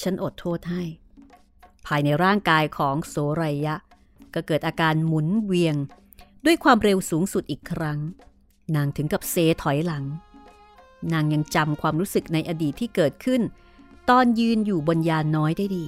[0.00, 0.82] ฉันอดโทษให้
[1.86, 3.76] ภายในร่างกายของโสรยะ
[4.34, 5.76] ก็เกิดอาการหมุนเวียง
[6.44, 7.98] ด้วยความเร็วสูงสุดอีกครั้ง
[8.74, 10.04] นางถึงกับเซถอยหลัง
[11.12, 13.42] นางยังจำความรู้สึกในอดีตที่เกิดขึ้น
[14.10, 15.86] ตอนยืนอยู่บนยานน้อยได้ดี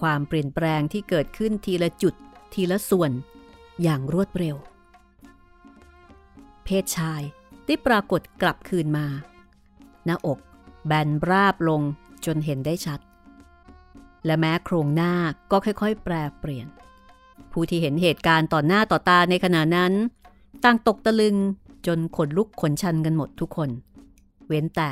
[0.00, 2.14] ความเปลี่ยนแปลงที่เกิดขึ้นทีละจุด
[2.54, 3.10] ทีละส่วน
[3.82, 4.56] อย่างรวดเร็ว
[6.64, 7.22] เพศชาย
[7.66, 9.06] ได้ปรากฏกลับคืนมา
[10.04, 10.38] หน้าอก
[10.86, 11.82] แบนราบลง
[12.24, 13.00] จนเห็นได้ชัด
[14.26, 15.12] และแม้โครงหน้า
[15.50, 16.66] ก็ค่อยๆ แปรเปลี่ยน
[17.52, 19.92] ผู้ที่เห็นเหตุการณ์ต่อหน้าต่อตาในขณะนั้น
[20.64, 21.36] ต่างตกตะลึง
[21.86, 23.70] จนขนลุกขนชันกันหมดทุกคน
[24.46, 24.90] เว้นแต่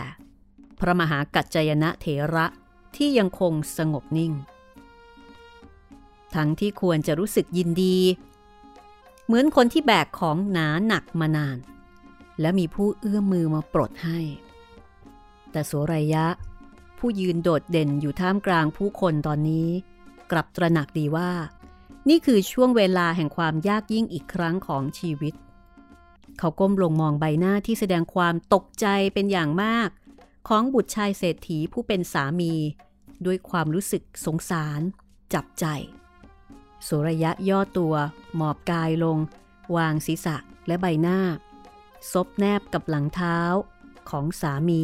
[0.78, 2.47] พระมหากัจจยนะเถระ
[2.97, 4.32] ที่ยังคงสงบนิ่ง
[6.34, 7.99] ทั้งที่ควรจะรู้สึกยินดี
[9.24, 11.59] เหมือนคนที่แบกของหนาหนักมานาน
[12.41, 14.20] และมีผู้เอื้อมมือมาปลดให้
[15.51, 16.26] แต่โสรยะ
[16.99, 19.68] ผู้ยืนโดดเด่นอยู่ท่ามกลางผู้คนตอนนี้
[20.30, 21.30] กลับตระหนักดีว่า
[22.09, 25.34] นี่คือช่วงเวลาแห่งความยากยิ่งอีกครั้งของชีวิต
[26.41, 29.88] เขาก้มลงมองใบหน้าที่แสดงความตกใจเป็นอย่างมาก
[30.49, 32.53] ของบุตรชายเศรษฐีผู้เป็นสามี
[33.26, 34.80] ด้วยความรู้สึกสงสาร
[35.34, 35.64] จับใจ
[36.84, 37.95] โสระยะย่อตัว
[38.36, 39.18] หมอบกายลง
[39.76, 40.36] วางศีรษะ
[40.66, 41.18] และใบหน้า
[42.12, 43.38] ซบแนบกับหลังเท้า
[44.11, 44.82] ของสามี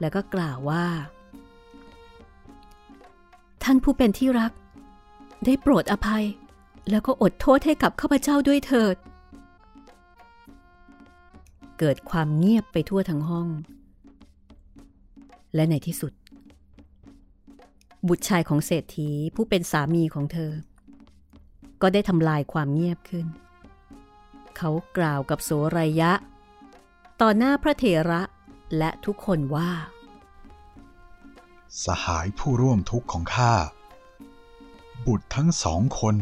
[0.00, 0.86] แล้วก็กล่าวว่า
[3.62, 4.52] ท่านผู้เป็นที่รัก
[5.44, 6.24] ได้โปรดอภัย
[6.90, 8.96] แล้วก็อดโทษให้กับข้าพเจ้าด้วยเถิด
[11.78, 13.48] เกิดความเงียบไปทั่วทั้งห้อง
[15.54, 16.12] และในที่สุด
[18.08, 20.52] บุตรชายของเศรษฐีผู้เป็นสามีของเธอ
[21.82, 23.26] ก็ได้ทำลายความเงียบขึ้น
[24.56, 26.12] เขากล่าวกับโสรยะ
[27.20, 28.22] ต่อหน้าพระเถระ
[28.78, 29.70] และทุกคนว่า
[31.84, 33.52] สหายผู้ร่วมทุกข์ของข้า
[35.06, 36.16] บุตรทั้งสองคน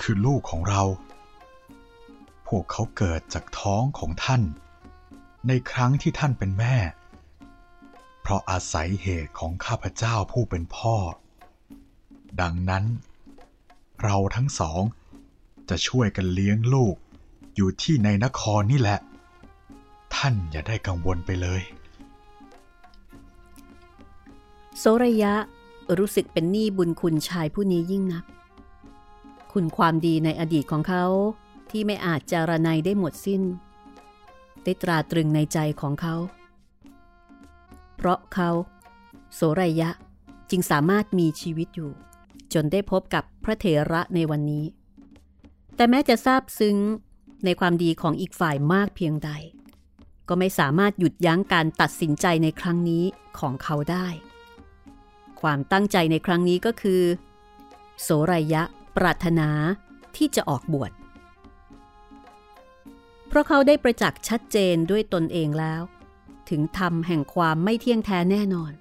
[0.00, 0.82] คือลูกของเรา
[2.48, 4.42] พวกเขาเกิดจากท้องของท่าน
[5.48, 6.76] ในครั้งที่ท่านเป็นแม่
[8.20, 10.96] เพราะอาศัยเหตุของข้าพเจ้าผู้เป็นพ่อ
[12.40, 12.84] ดังนั้น
[14.02, 14.82] เราทั้งสอง
[15.68, 16.96] จะช่วยกันเลี้ยงลูก
[17.56, 18.98] อยู่ที่ในนครนี่แหละ
[20.14, 21.62] ท่านอย่าได้กังวลไปเลย
[24.78, 25.34] โสระยะ
[25.98, 28.24] รู้สึกเป็นหนี้บุญคุณชายผู้นี้ยิ่งนัก
[29.52, 31.04] คุณความดีในอดีตของเขา
[31.70, 33.42] ที่ไม่อาจจารนัยได้หมดสิ้น
[34.64, 36.14] ได้ตราตรึงในใจของเขา
[37.96, 38.50] เพราะเขา
[39.34, 39.90] โสรยะ
[40.50, 41.92] จึงสามารถมีชีวิตอยู่
[42.54, 44.64] จนได้พบกับพระเถระในวันนี้
[45.76, 46.76] แต่แม้จะทราบซึ้ง
[47.44, 49.30] ในความดีของอีกฝ่ายมากเพียงใด
[50.28, 53.04] ก็ไม่สามารถหยุดยั้งการตัดสินใจในครั้งนี้
[53.38, 54.06] ของเขาได้
[55.40, 57.02] ความตั้งใจในครั้งนี้ก็คือ
[58.02, 58.62] โสรยะ
[58.96, 59.48] ปรารถนา
[60.16, 60.92] ที่จะออกบวช
[63.36, 65.82] ราะเขาได้ประจักษ์ชัดเจนด้วยตนเองแล้ว
[66.50, 68.72] ถึงธรรมแห่งความไม่เที่ยงแท้แน่นอน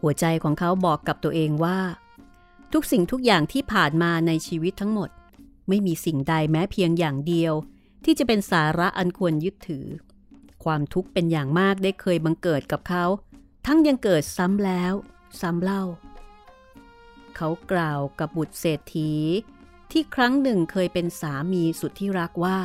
[0.00, 1.78] หัวใจของเขาบอกกับตัวเองว่า
[2.72, 5.10] ทุกสิ่งทุกอย่างที่ผ่านมาในชีวิตทั้งหมด
[5.68, 7.54] ไม่มีสิ่งใดแม้เพียงอย่างเดียว
[8.04, 9.86] ที่จะเป็นสาระอันควรยึดถือ
[10.64, 13.04] ความทุกข์เป็นอย่างมากได้เคยบังเกิดกับเขา
[13.66, 14.92] ทั้งยังเกิดซ้ำแล้ว
[15.40, 15.82] ซ้ำเล่า
[17.36, 19.12] เขากล่าวกับบุตรเศรษฐี
[19.90, 22.58] ที่ครั้งหนึ่งเคยเป็นสามีสุดที่รักว่า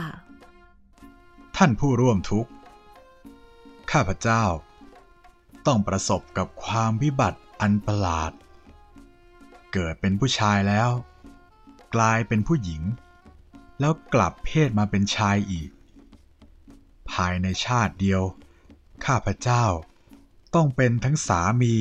[1.62, 2.52] ท่านผู้ร่วมทุกข์
[3.92, 4.44] ข้าพเจ้า
[5.68, 8.32] ต้องประสบกับความวิบัติอันประหลาด
[9.74, 10.90] เกิดเป็นผู้ชายแล้ว
[11.96, 12.82] กลายเป็นผู้หญิง
[13.80, 15.70] แล้วกลับเพศมาเป็นชายอีก
[17.12, 18.24] ภายในชาติเดียว
[19.06, 19.66] ข้าพเจ้า
[20.56, 21.76] ต้องเป็นทั้งสามี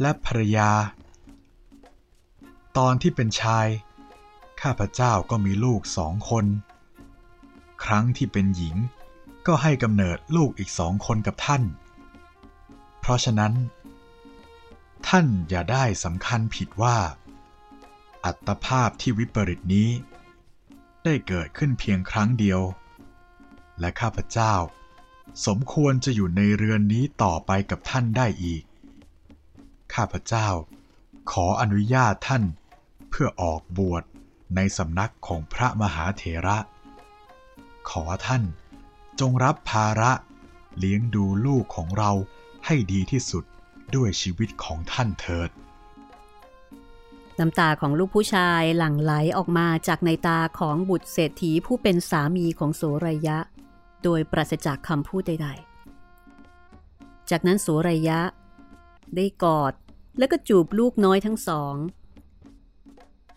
[0.00, 0.70] และภรรยา
[2.78, 3.66] ตอนที่เป็นชาย
[4.62, 6.46] ข้าพเจ้าก็มีลูกสองคน
[7.84, 8.76] ครั้งที่เป็นหญิง
[9.46, 11.62] ก็ให้กำเนิดลูกอีกสองคนกับท่าน
[13.00, 13.52] เพราะฉะนั้น
[15.08, 16.98] ท่านอย่าได้สำคัญผิดว่า
[18.24, 19.90] อัตภาพที่วิปริตนี้
[21.04, 22.60] ได้เกิดขึ้นเพียงครั้งเดียว
[23.80, 24.54] และข้าพเจ้า
[25.46, 28.62] สมควรจะอยู่ในเรือนนี้ต่อไปกับท่านได้อีก
[29.94, 30.48] ข้าพเจ้า
[31.32, 32.42] ขออนุญาตท่าน
[33.10, 34.04] เพื่อออกบวช
[34.56, 36.58] ในสำนักของพระมหาเถระ
[37.90, 38.42] ขอท่าน
[39.20, 40.12] จงรับภาระ
[40.78, 42.10] เลี้ยงดูลูกของเรา
[42.66, 43.44] ให้ดีที่สุด
[43.94, 45.50] ด้วยชีวิตของท่านเถิด
[47.38, 53.38] น้ำตาของลูกผู้ชายหลั่งไหลออกมาจากในตาของบุตรเศรษฐีผู้เป็นสามีของโสรยะ
[54.04, 58.20] โดยปราศจากคำพูดใดๆ จากนั้นโสรยะ
[59.16, 59.72] ได้กอด
[60.18, 61.74] และก็จูบลูกน้อยทั้งสอง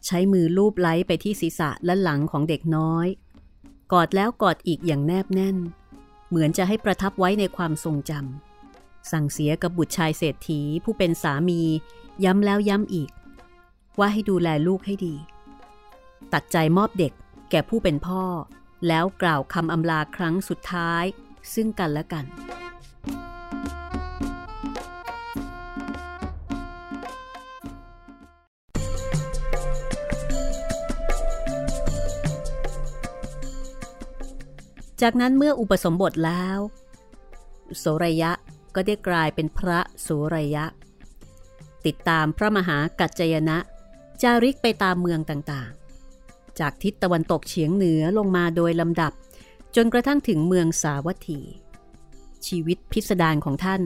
[0.05, 3.07] ใช้มือลูบไล้ไปที่ศีรษะและหลังของเด็กน้อย
[3.93, 5.57] กอดแล้วกอดอีกอย่างแนบแน่น
[6.29, 11.61] เหมือนจะให้ประทับไว้ในความทรงจำสั่งเสียกับบุตรชายเศรษฐีผู้เป็นสามี
[12.23, 13.09] ย้ำแล้วย้ำอีก
[13.99, 15.15] ว่าให้ดูแลลูกให้ดี
[16.33, 17.13] ตัดใจมอบเด็ก
[17.51, 18.23] แก่ผู้เป็นพ่อ
[18.87, 21.03] แล้วกล่าวคำอำลาครั้งสุดท้าย
[21.53, 22.25] ซึ่งกันและกัน
[35.01, 36.59] จากนั้นเมื่ออุปสมบทแล้ว
[37.77, 38.31] โสรยะ
[38.75, 40.65] ก็ได้กลายเป็นพระโสรยะ
[41.85, 43.57] ติดตามพระมหากัจจยนะ
[44.21, 49.13] จาริกไปตามเมืองต่างๆ จากทิศตะวันตกเฉียงเหนือลงมาโดยลำดับ
[49.75, 51.41] จนกระทั่งถึงเมืองสาวัตถี
[52.47, 53.81] ชีวิตพิสดารของท่าน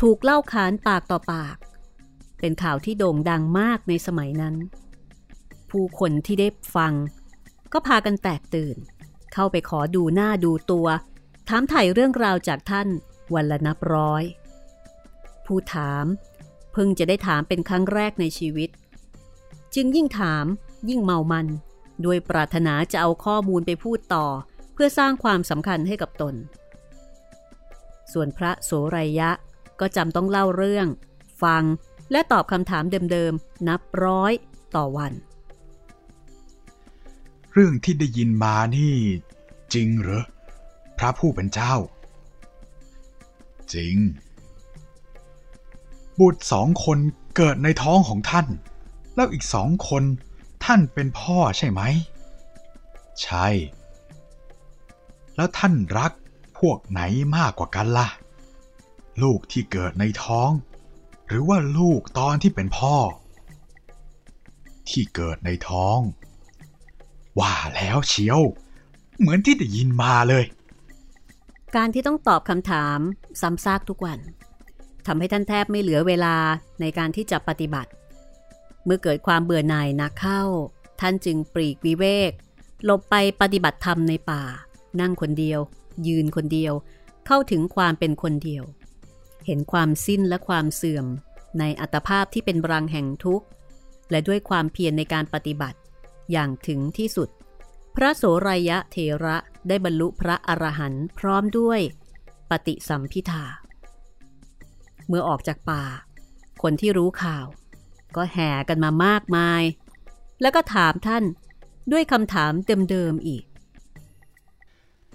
[0.00, 1.56] ถูกเล่าขานปากต่อปาก
[2.40, 4.54] เป็นข่าวที่โด่งดังมากในสมัยนั้น
[5.70, 6.92] ผู้คนที่ได้ฟัง
[7.72, 8.76] ก็พากันแตกตื่น
[9.34, 10.86] เข้าไปขอดูหน้าดูตัว
[11.48, 12.88] ถามถ่ายเรื่องราวจากท่าน
[13.34, 14.22] วันละนับร้อย
[15.46, 16.04] ผู้ถาม
[16.72, 18.70] เพิ่งจะได้ถามเป็นครั้งแรกในชีวิต
[19.74, 20.44] จึงยิ่งถาม
[20.88, 21.46] ยิ่งเมามัน
[22.04, 24.26] ด้วยปรารถนาจะเอาข้อมูลไปพูดต่อ
[24.74, 26.34] เพื่อสร้างความสำคัญให้กับตน
[28.12, 29.30] ส่วนพระโสรยะ
[29.80, 30.86] ก็จำต้องเล่าเรื่อง
[31.42, 31.62] ฟัง
[32.12, 34.32] และตอบคำถามเดิมๆ นับร้อย
[34.76, 35.12] ต่อวัน
[37.56, 38.96] เรื่องที่ได้ยินมานี่
[39.74, 40.24] จริงเหรอ
[40.98, 41.74] พระผู้เป็นเจ้า
[43.74, 43.96] จริง
[46.20, 46.98] บุตรสองคน
[47.36, 48.46] เกิดในท้องของท่าน
[49.14, 50.02] แล้วอีกสองคน
[50.64, 51.80] ท่านเป็นพ่อใช่ไหม
[53.22, 53.46] ใช่
[55.36, 56.12] แล้วท่านรัก
[56.58, 57.00] พวกไหน
[57.36, 58.08] มากกว่ากันล่ะ
[59.22, 60.50] ลูกที่เกิดในท้อง
[61.26, 62.96] หรือว่าลูกตอนที่เป็นพ่อ
[64.90, 65.98] ที่เกิดในท้อง
[67.40, 68.40] ว่าแล้วเชียว
[69.18, 70.44] เหมือนที่ได้ยินมาเลย
[71.76, 72.98] การที่ต้องตอบคำถาม
[73.40, 74.18] ซ้ำซากทุกวัน
[75.06, 76.36] ทำให้ท่านแทบไม่เหลือเวลา
[76.80, 77.90] ในการที่จะปฏิบัติ
[78.84, 80.42] เมื่อเกิดความเบื่อหน่ายนักเข้า
[81.00, 82.32] ท่านจึงปลีกวิเวก
[82.84, 84.42] หลบไปปฏิบัติธรรมในป่า
[85.00, 85.60] นั่งคนเดียว
[86.06, 86.72] ยืนคนเดียว
[87.26, 88.64] เข้าถึงความเป็นคนเดียว
[89.46, 91.06] เห็นความสิ้นและความเสื่อม
[91.58, 93.46] ในอัตภาพที่เป็นรังแห่งทุกข์
[94.10, 95.78] และด้วยความเพียรในการปฏิบัติ
[96.32, 97.28] อย่างถึงที่สุด
[97.94, 99.36] พระโสรยะเทระ
[99.68, 101.80] ได้บรรลุพระอรหันต์พร้อมด้วย
[102.50, 103.44] ปฏิสัมพิทา
[105.08, 105.84] เมื่อออกจากป่า
[106.62, 107.46] คนที่รู้ข่าว
[108.16, 109.62] ก็แห่กันมามากมาย
[110.40, 111.24] แล้วก็ถามท่าน
[111.92, 112.52] ด้วยคำถาม
[112.90, 113.44] เดิมๆอีก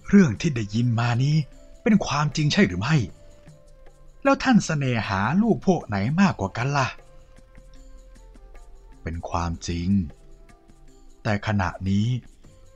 [0.10, 1.36] เรื่องที่ได้ยินมานี้
[1.84, 2.95] เป็นความจริงใช่หรือไม่
[4.24, 6.88] แล้วท่านสเสน่หาลูกพวกไหนมากกว่ากันล่ะ
[9.03, 9.89] เป็นความจริง
[11.24, 12.07] แต่ขณะนี้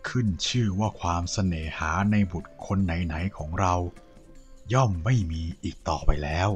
[0.07, 3.73] ขึ้นชื่อว่าความสเสน่หาในบุตรคนไหนๆของเรา
[4.73, 6.49] ย่อมไม่มีอีกต่อไปแล้ว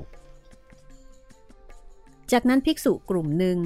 [2.32, 3.58] จากนั้นภิกษุกลุ่มหนึ่ง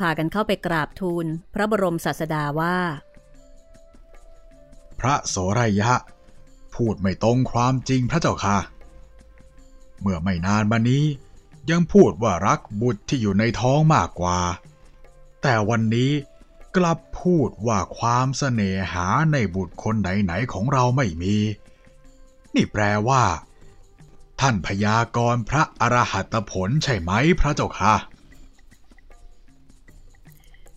[0.00, 2.78] พากันเข้าไปกราบทูลพระบรมศาสดาว่า
[5.00, 5.92] พระโสรยะ
[6.74, 8.58] พูดไม่ตรงความจริงพระเจ้าค่ะ
[10.00, 11.04] เมื่อไม่นานมานี้
[11.70, 14.38] ยังพูดว่ารักบุตรที่อยู่ในท้องมากกว่า
[15.42, 16.10] แต่วันนี้
[16.78, 21.36] กลับพูดว่าความเสน่หาในบุตรคนไหนๆของเราไม่มี
[22.54, 23.24] นี่แปลว่า
[24.40, 27.94] ท่านพยากรณ์พระอรหัตผลใช่ไหมพระเจ้าค่ะ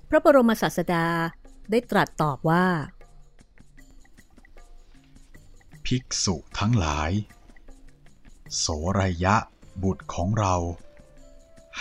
[0.09, 1.05] พระบรมศาสดา
[1.71, 2.65] ได้ตรัสตอบว่า
[5.85, 7.11] ภิกษุทั้งหลาย
[8.57, 8.67] โส
[8.99, 9.35] รยะ
[9.83, 10.55] บุตรของเรา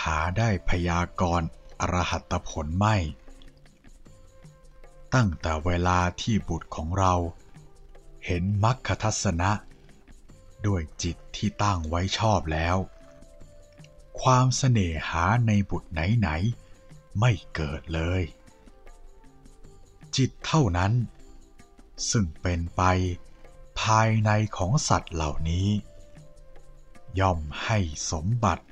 [0.01, 1.47] หาได้พยากรณ์
[1.79, 2.97] อรหัตผลไม่
[5.13, 7.13] ตั้งแต่เวลาที่บุตรของเรา
[8.25, 9.51] เห็นมัคคทัศนะ
[10.65, 12.77] ด้วยจิตที่ตั้งไว้ชอบแล้ว
[14.21, 18.21] ความเสน่หาในบุตรไหนๆไม่เกิดเลย
[20.15, 20.93] จิตเท่านั้น
[22.09, 22.81] ซึ่งเป็นไป
[23.81, 25.69] ภายในของสัตว์เหล่านี้
[27.19, 27.79] ย่อมให้
[28.11, 28.65] สมบัติ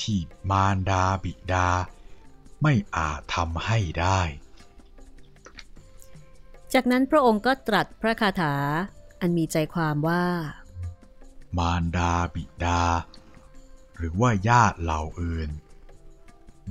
[0.00, 0.18] ที่
[0.50, 1.68] มารดาบิดา
[2.62, 4.20] ไม่อาจทำให้ได้
[6.74, 8.54] จากนั้นพระองค์ก็ตรัสพระคาถา
[9.20, 10.24] อันมีใจความว่า
[11.58, 12.82] มารดาบิดา
[13.96, 15.50] หรือว่าญาติเหล่าอื่น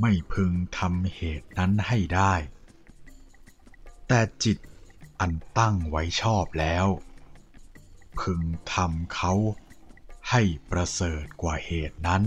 [0.02, 2.34] ไม่พึงทำเหตุนั้นให้ได้
[4.08, 4.58] แต่จิต
[5.20, 6.88] อันตั้งไว้ชอบแล้ว
[8.20, 8.42] พึง
[8.74, 9.34] ทำเขา
[10.30, 10.42] ให้
[10.72, 12.24] ประเสริฐกว่าเหตุนั้น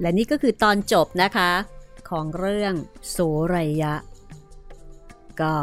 [0.00, 1.50] และนี่ก็คือตอนจบนะคะ
[2.10, 2.74] ของเรื่อง
[3.10, 3.18] โส
[3.54, 3.94] รยะ
[5.40, 5.54] ก็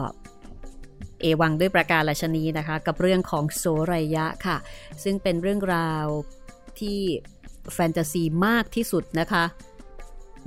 [1.21, 4.57] เอวังด้วยประการราชนีนะคะ กับเรื่องของโสรยะค่ะ
[5.03, 6.05] ซึ่งเป็นเรื่องราว
[6.79, 6.99] ที่
[7.73, 9.43] แฟนตาซีมากที่สุดนะคะ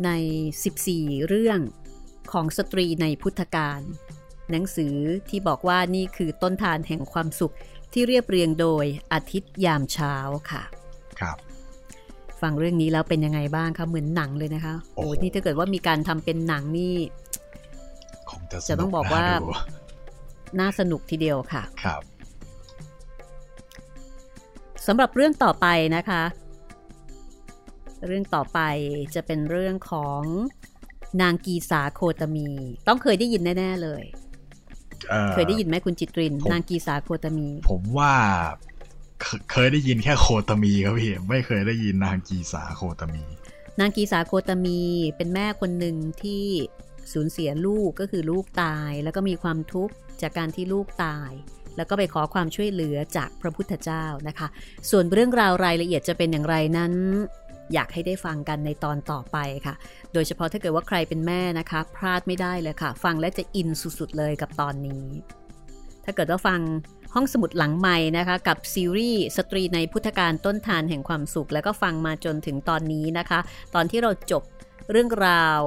[0.05, 0.11] ใน
[0.71, 1.59] 14 เรื่อง
[2.33, 3.81] ของสตรีในพุทธกาล
[4.51, 4.97] หนังสือ
[5.29, 7.55] ที่บอกว่านี่คือต้นทานแห่งความสุข
[7.93, 10.15] ที่เรียบเรียงโดยอาทิตย์ยามเช้า
[10.51, 10.63] ค่ะ
[11.21, 11.37] ครับ
[12.43, 16.95] ฟังเรื่องนี้แล้วเป็นยังไงบ้างคะเหมือนหนังเลยนะคะ โอ้โอ้นี่ถ้าเกิดว่ามีการทำเป็นหนังนี่
[18.31, 19.49] คงจะสนุจะต้องบอกว่าน่ดู
[20.61, 22.03] น่าสนุกทีเดียวค่ะ ครับ
[24.87, 25.67] สำหรับเรื่องต่อไป
[25.97, 26.23] นะคะ
[28.07, 28.61] เรื่องต่อไป
[29.15, 30.23] จะเป็นเรื่องของ
[31.23, 32.49] นางกีสาโคตมี
[32.89, 34.05] ต้องเคยได้ยินแน่ ๆ เลย
[35.13, 38.13] อ่อเคยได้ยินไหมคุณจิตรินผมนางกีสาโคตมี ผมว่า
[39.53, 43.23] เคยได้ยินแค่โคตมีครับพี่ ไม่เคยได้ยินนางกีสาโคตมี
[43.81, 44.81] นางกีสาโคตมี
[45.17, 46.45] เป็นแม่คนหนึ่งที่
[47.13, 51.31] สูญเสียลูกก็คือลูกตาย แล้วก็มีความทุกข์จากการที่ลูกตาย
[51.77, 54.49] แล้วก็ไปขอความช่วยเหลือจากพระพุทธเจ้านะคะ
[54.91, 56.93] ส่วนเรื่องราวรายละเอียดจะเป็นอย่างไรนั้น
[57.75, 59.37] อยากให้ได้ฟังกันในตอนต่อไป
[59.67, 59.75] ค่ะ
[60.13, 65.07] โดยเฉพาะถ้าเกิดว่าใครเป็นแม่นะคะ พลาดไม่ได้เลยค่ะ ฟังและจะอินสุดๆเลยกับตอนนี้
[66.05, 66.61] ถ้าเกิดว่าฟัง
[67.15, 73.39] ห้องสมุดหลังใหม่นะคะ กับซีรีส์สตรีในพุทธการต้นทานแห่งความสุข แล้วก็ฟังมาจนถึงตอนนี้นะคะ
[73.75, 74.43] ตอนที่เราจบ
[74.91, 75.61] เรื่องราว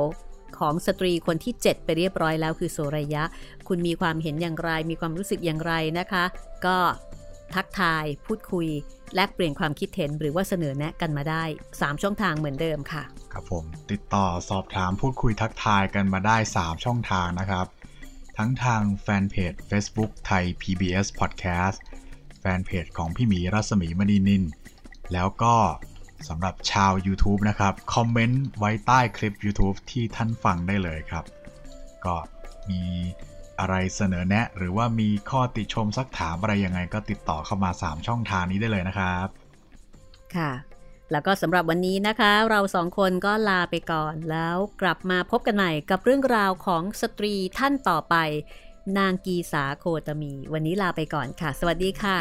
[0.59, 3.23] ของสตรีคนที่ 7 ไปเรียบร้อยแล้วคือโสรยะ
[3.67, 6.23] คุณมีความเห็นอย่างไร มีความรู้สึกอย่างไรนะคะ
[6.65, 6.77] ก็
[7.55, 8.67] ทักทายพูดคุย
[9.15, 17.65] แลกเปลี่ยนความคิดเห็นหรือว่าเสนอแนะกันมาได้ 3 ช่องทางเหมือนเดิมค่ะ ครับผม ติดต่อสอบถามพูดคุยทักทายกันมาได้ 3 ช่องทางนะครับ
[18.43, 21.77] ทั้งทางแฟนเพจ Facebook ไทย PBS Podcast
[22.39, 24.43] แฟนเพจของพี่หมีรัศมีมณีนิน
[25.13, 25.55] แล้วก็
[26.29, 31.25] สำหรับชาว YouTube นะครับ คอมเมนต์ไว้ใต้คลิป YouTube ที่ท่านฟังได้เลยครับ
[32.05, 32.15] ก็
[32.69, 32.81] มี
[33.59, 39.27] อะไรเสนอแนะ หรือว่ามีข้อติชมสักถามอะไรยังไงก็ติดต่อเข้ามา 3 ช่องทางนี้ได้เลยนะครับ
[40.35, 40.51] ค่ะ
[41.11, 48.15] แล้วก็สำหรับวันนี้นะคะ เราสองคนก็ลาไปก่อน แล้วกลับมาพบกันใหม่กับเรื่องราวของสตรีท่านต่อไป
[48.97, 52.17] นางกีสาโคตมี วันนี้ลาไปก่อนค่ะ สวัสดีค่ะ